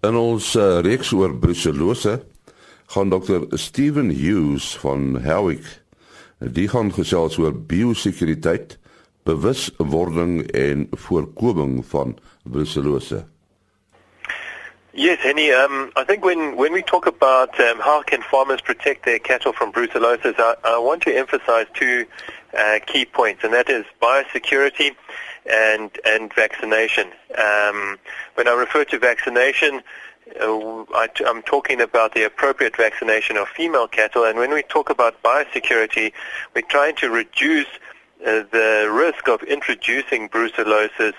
In 0.08 0.16
ons 0.16 0.56
uh, 0.56 0.80
reeks 0.80 1.12
oor 1.12 1.36
brucellose 1.44 2.22
gaan 2.96 3.12
Dr. 3.12 3.50
Steven 3.60 4.16
Hughes 4.16 4.78
van 4.80 5.26
Howick 5.28 5.68
die 6.40 6.72
gaan 6.72 6.96
gesels 6.96 7.36
oor 7.36 7.52
biosekuriteit 7.52 8.80
bewuswording 9.24 10.52
en 10.52 10.88
voorkoming 10.92 11.86
van. 11.86 12.18
Yes, 14.94 15.20
Henny. 15.22 15.52
Um, 15.52 15.92
I 15.96 16.04
think 16.04 16.26
when, 16.26 16.58
when 16.58 16.74
we 16.74 16.82
talk 16.82 17.06
about 17.06 17.58
um, 17.60 17.80
how 17.80 18.02
can 18.02 18.22
farmers 18.22 18.60
protect 18.60 19.06
their 19.06 19.20
cattle 19.20 19.54
from 19.54 19.72
brucellosis, 19.72 20.38
I, 20.38 20.56
I 20.66 20.78
want 20.80 21.02
to 21.04 21.16
emphasize 21.16 21.68
two 21.74 22.06
uh, 22.58 22.80
key 22.86 23.06
points, 23.06 23.44
and 23.46 23.54
that 23.54 23.70
is 23.70 23.86
biosecurity 24.02 24.96
and 25.50 25.98
and 26.06 26.34
vaccination. 26.34 27.08
Um, 27.38 28.00
when 28.36 28.50
I 28.50 28.54
refer 28.54 28.84
to 28.86 29.00
vaccination, 29.00 29.82
uh, 30.42 30.84
I, 30.94 31.08
am 31.26 31.42
talking 31.44 31.80
about 31.80 32.14
the 32.14 32.24
appropriate 32.24 32.76
vaccination 32.76 33.38
of 33.38 33.48
female 33.48 33.88
cattle, 33.88 34.26
and 34.26 34.38
when 34.38 34.52
we 34.52 34.62
talk 34.64 34.90
about 34.90 35.24
biosecurity, 35.24 36.12
we're 36.54 36.64
trying 36.64 36.96
to 36.98 37.10
reduce 37.10 37.68
uh, 38.26 38.44
the 38.52 38.90
risk 38.92 39.28
of 39.28 39.42
introducing 39.44 40.30
brucellosis 40.30 41.14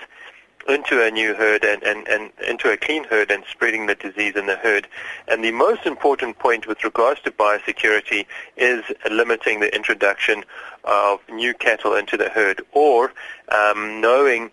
into 0.67 1.03
a 1.03 1.11
new 1.11 1.33
herd 1.33 1.63
and, 1.63 1.83
and, 1.83 2.07
and 2.07 2.31
into 2.47 2.71
a 2.71 2.77
clean 2.77 3.03
herd 3.03 3.29
and 3.29 3.43
spreading 3.49 3.87
the 3.87 3.95
disease 3.95 4.35
in 4.35 4.45
the 4.45 4.55
herd. 4.55 4.87
And 5.27 5.43
the 5.43 5.51
most 5.51 5.85
important 5.85 6.39
point 6.39 6.67
with 6.67 6.83
regards 6.83 7.19
to 7.21 7.31
biosecurity 7.31 8.25
is 8.55 8.83
limiting 9.09 9.59
the 9.59 9.73
introduction 9.75 10.43
of 10.85 11.19
new 11.29 11.53
cattle 11.53 11.95
into 11.95 12.15
the 12.15 12.29
herd 12.29 12.61
or 12.71 13.11
um, 13.49 13.99
knowing 13.99 14.51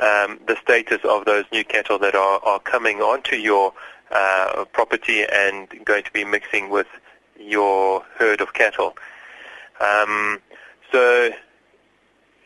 um, 0.00 0.38
the 0.46 0.56
status 0.62 1.00
of 1.04 1.24
those 1.24 1.44
new 1.50 1.64
cattle 1.64 1.98
that 1.98 2.14
are, 2.14 2.40
are 2.44 2.60
coming 2.60 3.00
onto 3.00 3.34
your 3.34 3.72
uh, 4.12 4.64
property 4.72 5.24
and 5.24 5.68
going 5.84 6.04
to 6.04 6.12
be 6.12 6.24
mixing 6.24 6.70
with 6.70 6.86
your 7.38 8.02
herd 8.16 8.40
of 8.40 8.54
cattle. 8.54 8.96
Um, 9.80 10.40
so 10.92 11.32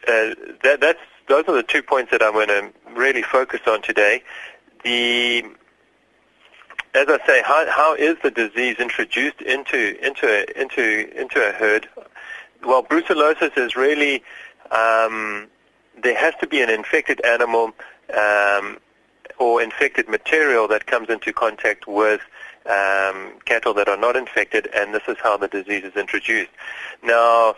uh, 0.09 0.35
that, 0.62 0.79
that's 0.81 0.99
those 1.29 1.45
are 1.49 1.55
the 1.55 1.62
two 1.62 1.83
points 1.83 2.11
that 2.11 2.23
I'm 2.23 2.33
going 2.33 2.49
to 2.49 2.73
really 2.95 3.23
focus 3.23 3.61
on 3.67 3.83
today. 3.83 4.23
The 4.85 5.45
as 6.95 7.07
I 7.09 7.27
say, 7.27 7.43
how, 7.43 7.71
how 7.71 7.95
is 7.95 8.17
the 8.23 8.31
disease 8.31 8.77
introduced 8.79 9.41
into 9.41 9.97
into 10.07 10.27
a, 10.27 10.61
into 10.61 11.19
into 11.19 11.49
a 11.49 11.53
herd? 11.53 11.88
Well, 12.65 12.83
brucellosis 12.83 13.57
is 13.57 13.77
really 13.77 14.23
um, 14.71 15.49
there 16.03 16.17
has 16.17 16.35
to 16.41 16.47
be 16.47 16.61
an 16.61 16.71
infected 16.71 17.25
animal 17.25 17.73
um, 18.17 18.79
or 19.38 19.62
infected 19.62 20.09
material 20.09 20.69
that 20.69 20.87
comes 20.87 21.09
into 21.09 21.33
contact 21.33 21.87
with 21.87 22.21
um, 22.66 23.33
cattle 23.44 23.75
that 23.75 23.88
are 23.88 23.96
not 23.96 24.16
infected, 24.16 24.68
and 24.75 24.94
this 24.94 25.03
is 25.09 25.16
how 25.22 25.37
the 25.37 25.48
disease 25.48 25.85
is 25.85 25.96
introduced. 25.96 26.51
Now, 27.03 27.57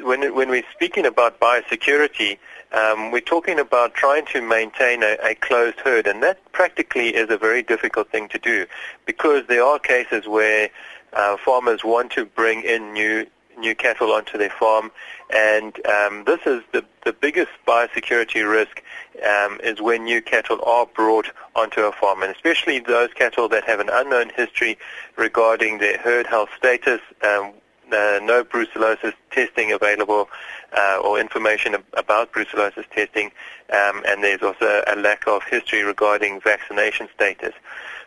when 0.00 0.34
when 0.34 0.48
we're 0.48 0.64
speaking 0.72 1.06
about 1.06 1.40
biosecurity, 1.40 2.38
um, 2.72 3.10
we're 3.10 3.20
talking 3.20 3.58
about 3.58 3.94
trying 3.94 4.26
to 4.26 4.42
maintain 4.42 5.02
a, 5.02 5.16
a, 5.22 5.34
closed 5.34 5.80
herd, 5.80 6.06
and 6.06 6.22
that 6.22 6.52
practically 6.52 7.14
is 7.14 7.30
a 7.30 7.38
very 7.38 7.62
difficult 7.62 8.10
thing 8.10 8.28
to 8.28 8.38
do 8.38 8.66
because 9.06 9.44
there 9.48 9.64
are 9.64 9.78
cases 9.78 10.26
where 10.26 10.70
uh, 11.12 11.36
farmers 11.38 11.84
want 11.84 12.12
to 12.12 12.24
bring 12.24 12.62
in 12.62 12.92
new 12.92 13.26
new 13.58 13.74
cattle 13.74 14.12
onto 14.12 14.38
their 14.38 14.50
farm, 14.50 14.90
and 15.30 15.74
um, 15.86 16.24
this 16.24 16.40
is 16.46 16.62
the 16.72 16.84
the 17.04 17.12
biggest 17.12 17.50
biosecurity 17.66 18.48
risk 18.48 18.82
um, 19.26 19.58
is 19.62 19.80
when 19.80 20.04
new 20.04 20.20
cattle 20.20 20.62
are 20.64 20.86
brought 20.86 21.30
onto 21.56 21.80
a 21.82 21.92
farm, 21.92 22.22
and 22.22 22.34
especially 22.34 22.78
those 22.78 23.12
cattle 23.14 23.48
that 23.48 23.64
have 23.64 23.80
an 23.80 23.88
unknown 23.92 24.30
history 24.36 24.78
regarding 25.16 25.78
their 25.78 25.98
herd 25.98 26.26
health 26.26 26.50
status. 26.56 27.00
Um, 27.22 27.52
uh, 27.90 28.20
no 28.22 28.44
brucellosis 28.44 29.14
testing 29.30 29.72
available 29.72 30.28
uh, 30.76 31.00
or 31.02 31.18
information 31.18 31.74
ab- 31.74 31.84
about 31.94 32.30
brucellosis 32.32 32.84
testing, 32.90 33.32
um, 33.72 34.02
and 34.06 34.22
there's 34.22 34.42
also 34.42 34.82
a 34.86 34.94
lack 34.96 35.26
of 35.26 35.42
history 35.44 35.82
regarding 35.82 36.38
vaccination 36.38 37.08
status. 37.14 37.54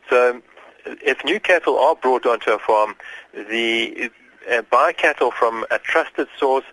So 0.08 0.40
if 0.86 1.24
new 1.26 1.40
cattle 1.40 1.78
are 1.80 1.96
brought 1.96 2.26
onto 2.26 2.52
a 2.52 2.60
farm, 2.60 2.96
the 3.34 4.12
uh, 4.50 4.62
buy 4.64 4.94
cattle 4.94 5.32
from 5.32 5.66
a 5.72 5.80
trusted 5.80 6.28
source. 6.38 6.66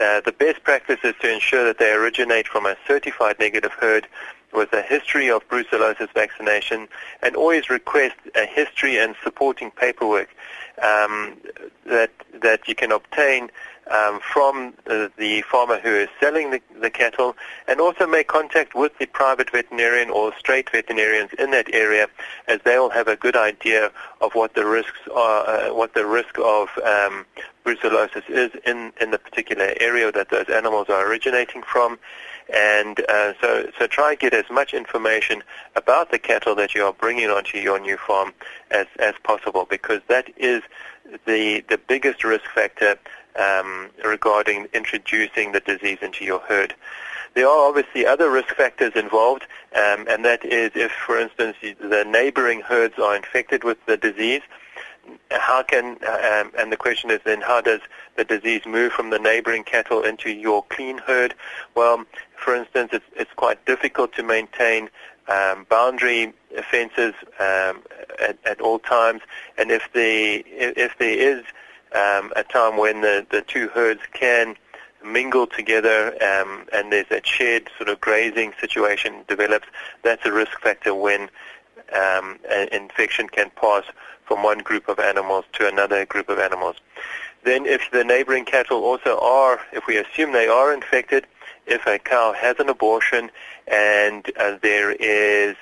Uh, 0.00 0.20
the 0.20 0.32
best 0.32 0.62
practice 0.62 1.00
is 1.04 1.14
to 1.20 1.32
ensure 1.32 1.64
that 1.64 1.78
they 1.78 1.92
originate 1.92 2.46
from 2.46 2.66
a 2.66 2.76
certified 2.86 3.38
negative 3.38 3.72
herd 3.72 4.06
with 4.52 4.72
a 4.72 4.82
history 4.82 5.30
of 5.30 5.46
brucellosis 5.48 6.12
vaccination 6.12 6.88
and 7.22 7.36
always 7.36 7.68
request 7.68 8.14
a 8.34 8.46
history 8.46 8.98
and 8.98 9.14
supporting 9.22 9.70
paperwork 9.70 10.28
um, 10.82 11.36
that 11.86 12.10
that 12.42 12.66
you 12.68 12.74
can 12.74 12.92
obtain 12.92 13.50
um, 13.90 14.20
from 14.20 14.74
uh, 14.88 15.08
the 15.16 15.42
farmer 15.42 15.78
who 15.78 15.90
is 15.90 16.08
selling 16.20 16.50
the, 16.50 16.60
the 16.80 16.90
cattle, 16.90 17.36
and 17.68 17.80
also 17.80 18.06
make 18.06 18.28
contact 18.28 18.74
with 18.74 18.96
the 18.98 19.06
private 19.06 19.50
veterinarian 19.50 20.10
or 20.10 20.32
straight 20.38 20.70
veterinarians 20.70 21.32
in 21.38 21.50
that 21.52 21.72
area, 21.72 22.08
as 22.48 22.60
they 22.64 22.78
will 22.78 22.90
have 22.90 23.08
a 23.08 23.16
good 23.16 23.36
idea 23.36 23.90
of 24.20 24.34
what 24.34 24.54
the 24.54 24.66
risks 24.66 25.00
are, 25.14 25.46
uh, 25.46 25.74
what 25.74 25.94
the 25.94 26.06
risk 26.06 26.38
of 26.38 26.68
um, 26.84 27.24
brucellosis 27.64 28.28
is 28.28 28.50
in, 28.64 28.92
in 29.00 29.10
the 29.10 29.18
particular 29.18 29.74
area 29.80 30.10
that 30.12 30.30
those 30.30 30.48
animals 30.48 30.88
are 30.88 31.06
originating 31.08 31.62
from. 31.62 31.98
And 32.54 33.00
uh, 33.08 33.32
so, 33.40 33.70
so 33.76 33.88
try 33.88 34.10
and 34.10 34.18
get 34.20 34.32
as 34.32 34.48
much 34.50 34.72
information 34.72 35.42
about 35.74 36.12
the 36.12 36.18
cattle 36.18 36.54
that 36.54 36.76
you 36.76 36.84
are 36.84 36.92
bringing 36.92 37.28
onto 37.28 37.58
your 37.58 37.80
new 37.80 37.96
farm 37.96 38.32
as, 38.70 38.86
as 39.00 39.14
possible, 39.24 39.66
because 39.68 40.00
that 40.06 40.32
is 40.36 40.62
the 41.24 41.64
the 41.68 41.78
biggest 41.78 42.24
risk 42.24 42.46
factor 42.52 42.98
um, 43.38 43.90
regarding 44.04 44.68
introducing 44.72 45.52
the 45.52 45.60
disease 45.60 45.98
into 46.02 46.24
your 46.24 46.40
herd. 46.40 46.74
There 47.34 47.46
are 47.46 47.68
obviously 47.68 48.06
other 48.06 48.30
risk 48.30 48.54
factors 48.54 48.92
involved, 48.94 49.42
um, 49.74 50.06
and 50.08 50.24
that 50.24 50.44
is 50.44 50.70
if, 50.74 50.90
for 50.90 51.18
instance, 51.18 51.56
the 51.60 52.04
neighboring 52.08 52.62
herds 52.62 52.98
are 52.98 53.14
infected 53.14 53.62
with 53.62 53.76
the 53.84 53.98
disease, 53.98 54.40
how 55.30 55.62
can, 55.62 55.98
um, 56.06 56.52
and 56.58 56.72
the 56.72 56.76
question 56.76 57.10
is 57.10 57.20
then, 57.24 57.40
how 57.40 57.60
does 57.60 57.80
the 58.16 58.24
disease 58.24 58.62
move 58.66 58.92
from 58.92 59.10
the 59.10 59.18
neighboring 59.18 59.64
cattle 59.64 60.02
into 60.02 60.30
your 60.30 60.64
clean 60.64 60.98
herd? 60.98 61.34
Well, 61.74 62.04
for 62.36 62.54
instance, 62.54 62.90
it's, 62.92 63.04
it's 63.14 63.32
quite 63.34 63.64
difficult 63.66 64.12
to 64.14 64.22
maintain 64.22 64.88
um, 65.28 65.66
boundary 65.68 66.32
fences 66.70 67.14
um, 67.38 67.82
at, 68.20 68.38
at 68.44 68.60
all 68.60 68.78
times, 68.78 69.22
and 69.58 69.70
if 69.70 69.88
the 69.92 70.44
if 70.46 70.96
there 70.98 71.18
is 71.18 71.44
um, 71.94 72.32
a 72.36 72.42
time 72.42 72.76
when 72.76 73.00
the, 73.00 73.26
the 73.30 73.42
two 73.42 73.68
herds 73.68 74.00
can 74.12 74.56
mingle 75.04 75.46
together 75.46 76.08
um, 76.22 76.66
and 76.72 76.92
there's 76.92 77.08
that 77.08 77.26
shared 77.26 77.70
sort 77.76 77.88
of 77.88 78.00
grazing 78.00 78.52
situation 78.60 79.24
develops, 79.28 79.66
that's 80.02 80.24
a 80.26 80.32
risk 80.32 80.60
factor 80.60 80.94
when 80.94 81.22
um, 81.94 82.38
an 82.50 82.68
infection 82.72 83.28
can 83.28 83.50
pass 83.50 83.84
from 84.24 84.42
one 84.42 84.58
group 84.58 84.88
of 84.88 84.98
animals 84.98 85.44
to 85.52 85.68
another 85.68 86.04
group 86.04 86.28
of 86.28 86.38
animals. 86.38 86.76
Then 87.44 87.64
if 87.64 87.90
the 87.92 88.02
neighboring 88.02 88.44
cattle 88.44 88.82
also 88.82 89.20
are, 89.20 89.60
if 89.72 89.86
we 89.86 89.96
assume 89.96 90.32
they 90.32 90.48
are 90.48 90.74
infected, 90.74 91.26
if 91.66 91.86
a 91.86 91.98
cow 91.98 92.32
has 92.32 92.56
an 92.58 92.68
abortion 92.68 93.30
and 93.68 94.30
uh, 94.38 94.58
there 94.62 94.92
is 94.92 95.54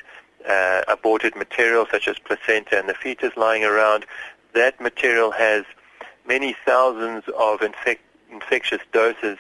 uh, 0.49 0.83
aborted 0.89 1.37
material 1.37 1.87
such 1.91 2.09
as 2.09 2.19
placenta 2.19 2.79
and 2.79 2.89
the 2.89 2.95
fetus 2.95 3.37
lying 3.37 3.65
around, 3.65 4.07
that 4.55 4.81
material 4.81 5.31
has 5.33 5.65
many 6.27 6.57
thousands 6.65 7.25
of 7.39 7.61
infec- 7.61 7.99
infectious 8.31 8.81
doses 8.93 9.39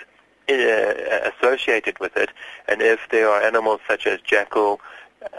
uh, 0.48 1.30
associated 1.30 1.98
with 1.98 2.16
it. 2.16 2.30
And 2.68 2.82
if 2.82 3.00
there 3.10 3.28
are 3.28 3.42
animals 3.42 3.80
such 3.88 4.06
as 4.06 4.20
jackal, 4.20 4.80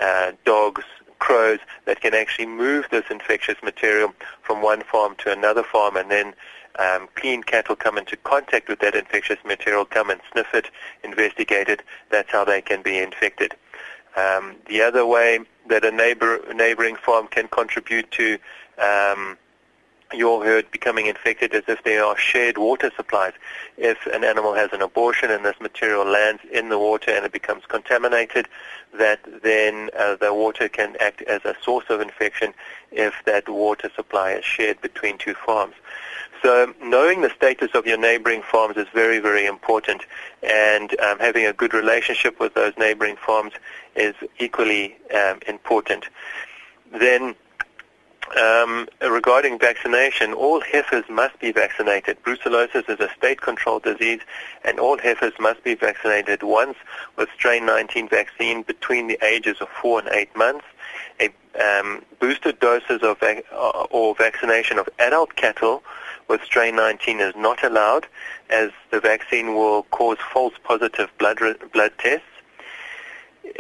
uh, 0.02 0.32
dogs, 0.46 0.84
crows 1.20 1.60
that 1.86 2.02
can 2.02 2.14
actually 2.14 2.46
move 2.46 2.86
this 2.92 3.06
infectious 3.10 3.56
material 3.64 4.14
from 4.42 4.62
one 4.62 4.84
farm 4.84 5.16
to 5.18 5.32
another 5.32 5.64
farm 5.64 5.96
and 5.96 6.12
then 6.12 6.34
um, 6.78 7.08
clean 7.16 7.42
cattle 7.42 7.76
come 7.76 7.98
into 7.98 8.18
contact 8.18 8.68
with 8.68 8.80
that 8.80 8.96
infectious 8.96 9.40
material, 9.46 9.86
come 9.86 10.10
and 10.10 10.20
sniff 10.32 10.54
it, 10.54 10.70
investigate 11.04 11.70
it, 11.70 11.82
that's 12.10 12.32
how 12.32 12.44
they 12.44 12.62
can 12.62 12.82
be 12.82 12.98
infected. 12.98 13.56
Um, 14.18 14.56
the 14.68 14.82
other 14.82 15.06
way 15.06 15.40
that 15.70 15.84
a 15.86 15.92
neighbor, 15.92 16.42
neighboring 16.54 16.96
farm 16.96 17.28
can 17.28 17.48
contribute 17.48 18.12
to 18.12 18.38
um, 18.78 19.38
your 20.14 20.46
herd 20.46 20.70
becoming 20.72 21.08
infected 21.08 21.54
as 21.54 21.64
if 21.68 21.84
they 21.84 21.98
are 21.98 22.18
shared 22.18 22.58
water 22.58 22.92
supplies. 22.96 23.34
If 23.78 24.06
an 24.08 24.24
animal 24.24 24.54
has 24.54 24.72
an 24.72 24.82
abortion 24.82 25.32
and 25.32 25.44
this 25.44 25.60
material 25.60 26.06
lands 26.06 26.42
in 26.52 26.70
the 26.70 26.80
water 26.80 27.12
and 27.12 27.26
it 27.26 27.32
becomes 27.32 27.66
contaminated, 27.68 28.48
that 28.98 29.20
then 29.44 29.90
uh, 29.98 30.16
the 30.16 30.34
water 30.34 30.70
can 30.70 30.96
act 31.00 31.22
as 31.24 31.44
a 31.44 31.56
source 31.62 31.86
of 31.90 32.02
infection 32.02 32.54
if 32.92 33.14
that 33.26 33.50
water 33.50 33.90
supply 33.96 34.32
is 34.34 34.46
shared 34.46 34.80
between 34.82 35.18
two 35.18 35.34
farms. 35.34 35.76
So 36.42 36.74
knowing 36.82 37.22
the 37.22 37.32
status 37.32 37.72
of 37.74 37.88
your 37.88 37.98
neighboring 37.98 38.44
farms 38.44 38.78
is 38.78 38.88
very, 38.94 39.20
very 39.20 39.46
important, 39.46 40.04
and 40.44 40.98
um, 41.00 41.18
having 41.18 41.46
a 41.46 41.54
good 41.54 41.74
relationship 41.74 42.40
with 42.40 42.54
those 42.54 42.74
neighboring 42.78 43.16
farms 43.16 43.54
is 43.96 44.14
equally 44.38 44.96
um, 45.16 45.40
important. 45.48 46.06
Then 46.92 47.36
um, 48.40 48.88
regarding 49.02 49.60
vaccination, 49.60 50.34
all 50.34 50.62
heifers 50.62 51.06
must 51.10 51.40
be 51.40 51.52
vaccinated. 51.52 52.22
Brucellosis 52.24 52.90
is 52.90 53.00
a 53.00 53.10
state-controlled 53.18 53.84
disease, 53.84 54.22
and 54.64 54.80
all 54.80 54.98
heifers 54.98 55.34
must 55.40 55.64
be 55.64 55.76
vaccinated 55.76 56.44
once 56.44 56.78
with 57.18 57.30
strain 57.34 57.66
19 57.66 58.10
vaccine 58.10 58.64
between 58.64 59.08
the 59.08 59.20
ages 59.24 59.58
of 59.62 59.70
four 59.70 60.00
and 60.00 60.10
eight 60.10 60.36
months. 60.36 60.66
A, 61.20 61.30
um, 61.62 62.04
boosted 62.20 62.60
doses 62.60 63.02
of 63.04 63.20
vac- 63.20 63.46
uh, 63.52 63.86
or 63.90 64.16
vaccination 64.16 64.80
of 64.80 64.90
adult 65.00 65.36
cattle 65.36 65.84
with 66.28 66.44
strain 66.44 66.76
19 66.76 67.20
is 67.20 67.36
not 67.36 67.64
allowed, 67.64 68.08
as 68.50 68.72
the 68.92 69.00
vaccine 69.00 69.54
will 69.54 69.84
cause 69.92 70.18
false 70.34 70.56
positive 70.64 71.10
blood 71.18 71.40
re- 71.40 71.56
blood 71.72 71.94
tests. 72.00 72.26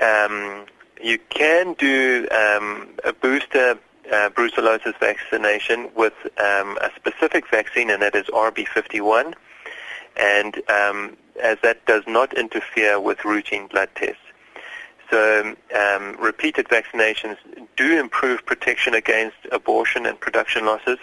Um, 0.01 0.65
you 1.01 1.19
can 1.30 1.73
do 1.73 2.28
um, 2.32 2.89
a 3.04 3.13
booster 3.13 3.78
uh, 4.12 4.30
brucellosis 4.30 4.98
vaccination 5.00 5.89
with 5.96 6.13
um, 6.38 6.78
a 6.82 6.89
specific 6.96 7.50
vaccine, 7.50 7.89
and 7.89 8.02
that 8.02 8.15
is 8.15 8.26
RB51, 8.28 9.34
and 10.18 10.62
um, 10.70 11.18
as 11.41 11.58
that 11.63 11.86
does 11.86 12.04
not 12.08 12.38
interfere 12.38 13.00
with 13.00 13.26
routine 13.26 13.68
blood 13.68 13.89
tests. 13.96 14.22
So 15.10 15.56
um, 15.76 16.15
repeated 16.20 16.68
vaccinations 16.68 17.38
do 17.76 18.00
improve 18.00 18.46
protection 18.46 18.94
against 18.96 19.38
abortion 19.52 20.06
and 20.06 20.20
production 20.20 20.65
losses, 20.65 20.98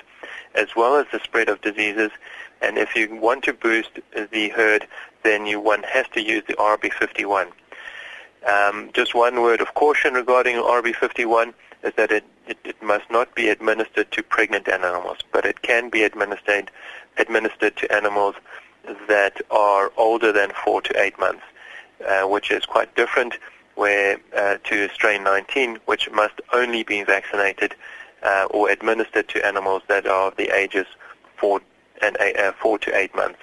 as 0.54 0.74
well 0.76 0.96
as 0.96 1.06
the 1.12 1.20
spread 1.20 1.48
of 1.48 1.60
diseases. 1.60 2.10
And 2.60 2.78
if 2.78 2.96
you 2.96 3.14
want 3.16 3.44
to 3.44 3.52
boost 3.52 4.00
the 4.32 4.48
herd, 4.50 4.86
then 5.22 5.46
you 5.46 5.60
one 5.60 5.82
has 5.84 6.06
to 6.14 6.22
use 6.22 6.42
the 6.46 6.54
RB51. 6.54 7.48
Um, 8.46 8.90
just 8.92 9.14
one 9.14 9.40
word 9.40 9.60
of 9.60 9.74
caution 9.74 10.14
regarding 10.14 10.56
RB51 10.56 11.54
is 11.82 11.92
that 11.96 12.12
it, 12.12 12.24
it, 12.46 12.58
it, 12.64 12.82
must 12.82 13.10
not 13.10 13.34
be 13.34 13.48
administered 13.48 14.10
to 14.12 14.22
pregnant 14.22 14.68
animals, 14.68 15.18
but 15.32 15.44
it 15.44 15.62
can 15.62 15.88
be 15.90 16.02
administered 16.02 16.70
administered 17.18 17.76
to 17.76 17.92
animals 17.92 18.34
that 19.08 19.40
are 19.50 19.92
older 19.96 20.32
than 20.32 20.50
four 20.64 20.80
to 20.82 21.00
eight 21.00 21.18
months. 21.18 21.42
uh, 22.06 22.22
which 22.22 22.50
is 22.50 22.64
quite 22.64 22.94
different 22.96 23.38
where 23.74 24.18
uh, 24.36 24.56
to 24.64 24.88
strain 24.90 25.24
19, 25.24 25.78
which 25.86 26.10
must 26.10 26.40
only 26.52 26.82
be 26.82 27.02
vaccinated 27.02 27.74
uh, 28.22 28.46
or 28.50 28.70
administered 28.70 29.28
to 29.28 29.44
animals 29.46 29.82
that 29.88 30.06
are 30.06 30.28
of 30.28 30.36
the 30.36 30.54
ages 30.54 30.86
four 31.36 31.60
and 32.02 32.16
eight, 32.20 32.36
uh, 32.36 32.52
four 32.52 32.78
to 32.78 32.94
eight 32.96 33.14
months. 33.14 33.38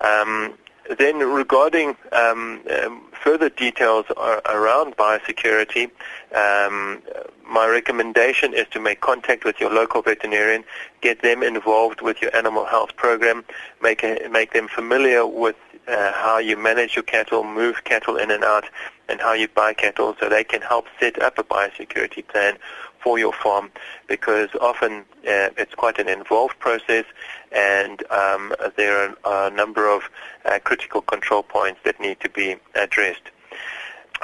Um, 0.00 0.58
then 0.98 1.18
regarding 1.18 1.96
um, 2.12 2.60
um, 2.82 3.02
further 3.12 3.48
details 3.48 4.06
are, 4.16 4.42
around 4.46 4.96
biosecurity, 4.96 5.90
um, 6.34 7.02
my 7.46 7.66
recommendation 7.68 8.54
is 8.54 8.66
to 8.70 8.80
make 8.80 9.00
contact 9.00 9.44
with 9.44 9.60
your 9.60 9.70
local 9.70 10.02
veterinarian, 10.02 10.64
get 11.00 11.22
them 11.22 11.42
involved 11.42 12.00
with 12.00 12.20
your 12.20 12.34
animal 12.36 12.64
health 12.64 12.96
program, 12.96 13.44
make, 13.82 14.02
a, 14.02 14.28
make 14.30 14.52
them 14.52 14.68
familiar 14.68 15.26
with 15.26 15.56
uh, 15.86 16.12
how 16.12 16.38
you 16.38 16.56
manage 16.56 16.96
your 16.96 17.02
cattle, 17.02 17.44
move 17.44 17.84
cattle 17.84 18.16
in 18.16 18.30
and 18.30 18.44
out, 18.44 18.64
and 19.08 19.20
how 19.20 19.32
you 19.32 19.48
buy 19.48 19.74
cattle 19.74 20.16
so 20.18 20.28
they 20.28 20.44
can 20.44 20.62
help 20.62 20.86
set 20.98 21.20
up 21.20 21.38
a 21.38 21.44
biosecurity 21.44 22.26
plan 22.26 22.56
for 23.04 23.18
your 23.18 23.34
farm 23.34 23.70
because 24.08 24.48
often 24.62 25.04
uh, 25.28 25.50
it's 25.58 25.74
quite 25.74 25.98
an 25.98 26.08
involved 26.08 26.58
process 26.58 27.04
and 27.52 28.02
um, 28.10 28.54
there 28.76 29.14
are 29.24 29.46
a 29.46 29.50
number 29.50 29.88
of 29.88 30.08
uh, 30.46 30.58
critical 30.64 31.02
control 31.02 31.42
points 31.42 31.78
that 31.84 32.00
need 32.00 32.18
to 32.20 32.30
be 32.30 32.56
addressed. 32.74 33.30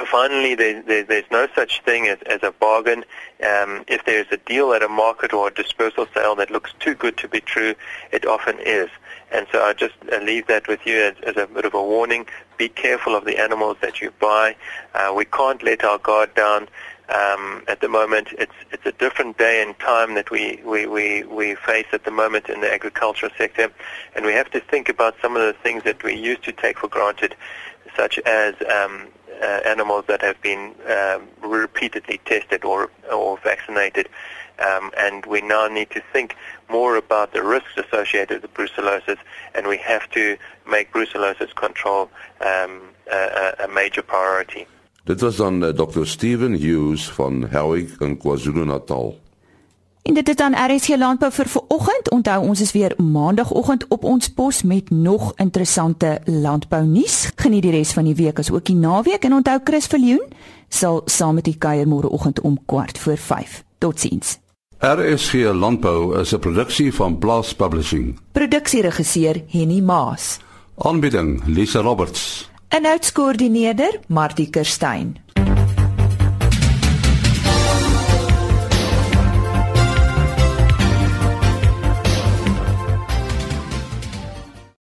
Finally, 0.07 0.55
there, 0.55 0.83
there, 0.83 1.03
there's 1.03 1.31
no 1.31 1.47
such 1.55 1.83
thing 1.83 2.07
as, 2.07 2.19
as 2.23 2.43
a 2.43 2.53
bargain. 2.53 3.05
Um, 3.45 3.85
if 3.87 4.05
there's 4.07 4.27
a 4.31 4.39
deal 4.39 4.73
at 4.73 4.83
a 4.83 4.89
market 4.89 5.35
or 5.35 5.49
a 5.49 5.51
dispersal 5.53 6.07
sale 6.15 6.35
that 6.37 6.51
looks 6.51 6.73
too 6.81 6.95
good 6.95 7.19
to 7.19 7.29
be 7.29 7.41
true, 7.41 7.75
it 8.13 8.25
often 8.25 8.59
is. 8.61 8.89
And 9.31 9.47
so 9.53 9.63
I 9.63 9.75
just 9.75 9.95
uh, 10.11 10.19
leave 10.19 10.47
that 10.47 10.69
with 10.69 10.87
you 10.87 10.97
as, 11.03 11.15
as, 11.25 11.37
a 11.37 11.47
bit 11.47 11.65
of 11.65 11.75
a 11.75 11.83
warning. 11.83 12.27
Be 12.57 12.69
careful 12.69 13.15
of 13.15 13.25
the 13.25 13.39
animals 13.39 13.77
that 13.83 14.01
you 14.01 14.11
buy. 14.21 14.57
Uh, 14.95 15.13
we 15.15 15.25
can't 15.25 15.63
let 15.63 15.85
our 15.85 15.99
guard 15.99 16.35
down. 16.35 16.69
Um, 17.11 17.65
at 17.67 17.81
the 17.81 17.89
moment, 17.89 18.29
it's 18.39 18.55
it's 18.71 18.87
a 18.87 18.93
different 18.93 19.37
day 19.37 19.63
and 19.63 19.77
time 19.81 20.15
that 20.15 20.31
we, 20.31 20.61
we, 20.65 20.87
we, 20.87 21.25
we 21.25 21.57
face 21.57 21.87
at 21.93 22.05
the 22.05 22.11
moment 22.13 22.49
in 22.49 22.61
the 22.61 22.73
agricultural 22.73 23.33
sector, 23.37 23.71
and 24.15 24.25
we 24.25 24.33
have 24.33 24.49
to 24.53 24.61
think 24.61 24.89
about 24.89 25.17
some 25.21 25.35
of 25.35 25.43
the 25.43 25.53
things 25.53 25.83
that 25.83 26.05
we 26.05 26.15
used 26.15 26.45
to 26.45 26.53
take 26.53 26.79
for 26.79 26.87
granted, 26.87 27.35
such 27.97 28.21
as 28.21 28.55
um, 28.73 29.09
uh, 29.43 29.61
animals 29.67 30.05
that 30.07 30.23
have 30.23 30.41
been 30.41 30.73
um, 30.89 31.27
repeatedly 31.43 32.21
tested 32.27 32.65
or 32.65 32.91
or 33.13 33.39
vaccinated. 33.39 34.09
Um, 34.61 34.91
and 34.99 35.25
we 35.25 35.41
now 35.41 35.69
need 35.69 35.91
to 35.91 36.03
think 36.13 36.37
more 36.69 36.95
about 36.97 37.33
the 37.33 37.43
risks 37.43 37.73
associated 37.77 38.43
with 38.43 38.55
brucellosis, 38.55 39.19
and 39.55 39.67
we 39.67 39.79
have 39.79 40.09
to 40.11 40.37
make 40.69 40.93
brucellosis 40.93 41.55
control 41.55 42.11
um, 42.41 42.83
a, 43.11 43.55
a 43.61 43.69
major 43.69 44.03
priority. 44.03 44.67
Dit 45.05 45.21
was 45.21 45.37
dan 45.37 45.63
uh, 45.63 45.69
eh, 45.69 45.75
Dr. 45.75 46.05
Steven 46.05 46.53
Hughes 46.53 47.11
van 47.11 47.47
Howick 47.51 47.91
in 47.99 48.17
KwaZulu-Natal. 48.17 49.19
En 50.03 50.15
dit 50.15 50.29
is 50.29 50.37
dan 50.37 50.55
RSG 50.55 50.97
Landbou 50.97 51.33
vir 51.33 51.49
vanoggend. 51.49 52.11
Onthou 52.11 52.47
ons 52.47 52.61
is 52.61 52.73
weer 52.73 52.95
maandagooggend 52.97 53.85
op 53.89 54.05
ons 54.05 54.29
pos 54.29 54.63
met 54.63 54.91
nog 54.91 55.33
interessante 55.37 56.21
landbou 56.25 56.85
nuus. 56.87 57.31
Geniet 57.37 57.63
die 57.63 57.71
res 57.71 57.93
van 57.93 58.05
die 58.05 58.15
week 58.15 58.39
as 58.39 58.51
ook 58.51 58.65
die 58.65 58.77
naweek 58.77 59.25
en 59.25 59.35
onthou 59.35 59.59
Chris 59.65 59.87
Viljoen 59.87 60.25
sal 60.69 61.03
saam 61.05 61.35
met 61.35 61.47
u 61.47 61.53
kuier 61.53 61.89
môreoggend 61.89 62.41
om 62.41 62.59
kwart 62.67 62.99
voor 62.99 63.17
5. 63.17 63.65
Totsiens. 63.79 64.39
RSG 64.79 65.33
Landbou 65.53 66.19
is 66.21 66.33
'n 66.35 66.39
produksie 66.39 66.95
van 66.95 67.19
Blast 67.19 67.57
Publishing. 67.57 68.19
Produksieregisseur 68.33 69.43
Henny 69.47 69.81
Maas. 69.81 70.39
Aanbieding 70.77 71.43
Lisa 71.47 71.81
Roberts. 71.81 72.50
En 72.71 72.87
uitskoördineerder 72.87 73.99
Martie 74.07 74.51
Kerstyn. 74.51 75.17